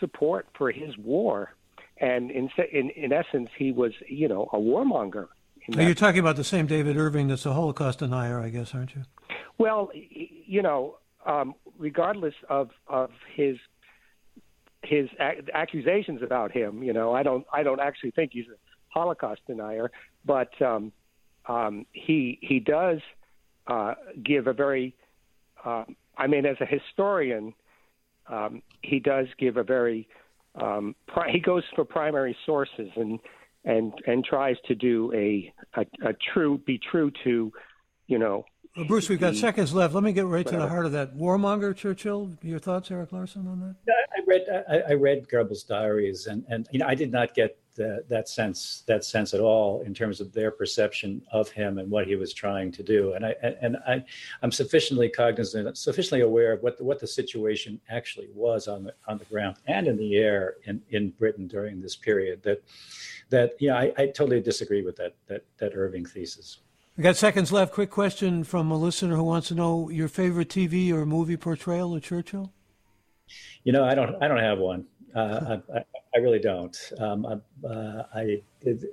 [0.00, 1.54] support for his war,
[1.98, 5.28] and in in, in essence, he was you know a warmonger.
[5.68, 9.02] You're talking about the same David Irving that's a Holocaust denier, I guess, aren't you?
[9.56, 13.56] Well, you know, um, regardless of of his
[14.84, 15.08] his
[15.52, 16.82] accusations about him.
[16.82, 18.56] You know, I don't I don't actually think he's a
[18.88, 19.90] Holocaust denier,
[20.24, 20.92] but um,
[21.46, 22.98] um, he he does
[23.66, 24.94] uh, give a very
[25.64, 25.84] uh,
[26.16, 27.54] I mean, as a historian,
[28.28, 30.08] um, he does give a very
[30.60, 33.18] um, pri- he goes for primary sources and
[33.64, 37.52] and and tries to do a a, a true be true to
[38.06, 38.44] you know
[38.76, 39.94] well, Bruce, we've got seconds left.
[39.94, 41.16] Let me get right to the heart of that.
[41.16, 42.30] Warmonger, Churchill.
[42.42, 43.94] Your thoughts, Erik Larson, on that?
[44.16, 47.58] I read I, I read Goebbels' diaries, and and you know I did not get
[47.74, 51.90] the, that sense that sense at all in terms of their perception of him and
[51.90, 53.14] what he was trying to do.
[53.14, 54.04] And I and I
[54.42, 58.94] I'm sufficiently cognizant, sufficiently aware of what the, what the situation actually was on the
[59.06, 62.62] on the ground and in the air in, in Britain during this period that
[63.30, 66.58] that yeah I, I totally disagree with that that that Irving thesis.
[66.96, 67.72] We got seconds left.
[67.72, 71.92] Quick question from a listener who wants to know your favorite TV or movie portrayal
[71.96, 72.52] of Churchill.
[73.64, 74.22] You know, I don't.
[74.22, 74.86] I don't have one.
[75.12, 75.84] Uh, I,
[76.14, 76.76] I, really don't.
[76.98, 78.42] Um, uh, I,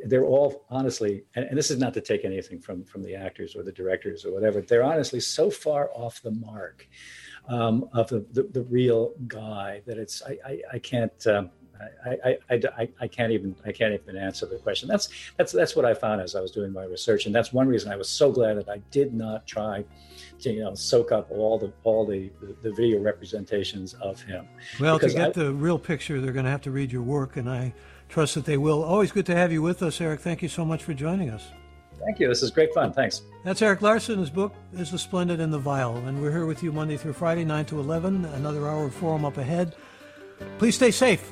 [0.06, 3.56] they're all honestly, and, and, this is not to take anything from from the actors
[3.56, 4.62] or the directors or whatever.
[4.62, 6.88] They're honestly so far off the mark
[7.50, 11.28] um, of the, the, the real guy that it's I I, I can't.
[11.28, 11.52] Um,
[12.06, 14.88] I, I, I, I, can't even I can't even answer the question.
[14.88, 17.68] That's that's that's what I found as I was doing my research, and that's one
[17.68, 19.84] reason I was so glad that I did not try
[20.42, 22.30] to you know soak up all the all the
[22.62, 24.48] the, video representations of him.
[24.80, 27.04] Well, because to get I, the real picture, they're going to have to read your
[27.04, 27.74] work, and I
[28.10, 28.84] trust that they will.
[28.84, 30.22] Always good to have you with us, Erik.
[30.22, 31.48] Thank you so much for joining us.
[32.04, 32.28] Thank you.
[32.28, 32.94] This is great fun.
[32.94, 33.22] Thanks.
[33.44, 34.20] That's Erik Larson.
[34.20, 35.98] His book is The Splendid and the Vile.
[35.98, 38.26] And we're here with you Monday through Friday, 9 to 11.
[38.26, 39.76] Another hour of Forum up ahead.
[40.58, 41.32] Please stay safe.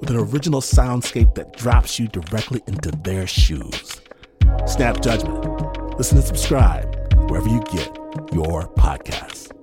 [0.00, 4.00] with an original soundscape that drops you directly into their shoes.
[4.66, 5.98] Snap Judgment.
[5.98, 6.96] Listen and subscribe
[7.30, 7.94] wherever you get
[8.32, 9.59] your podcasts.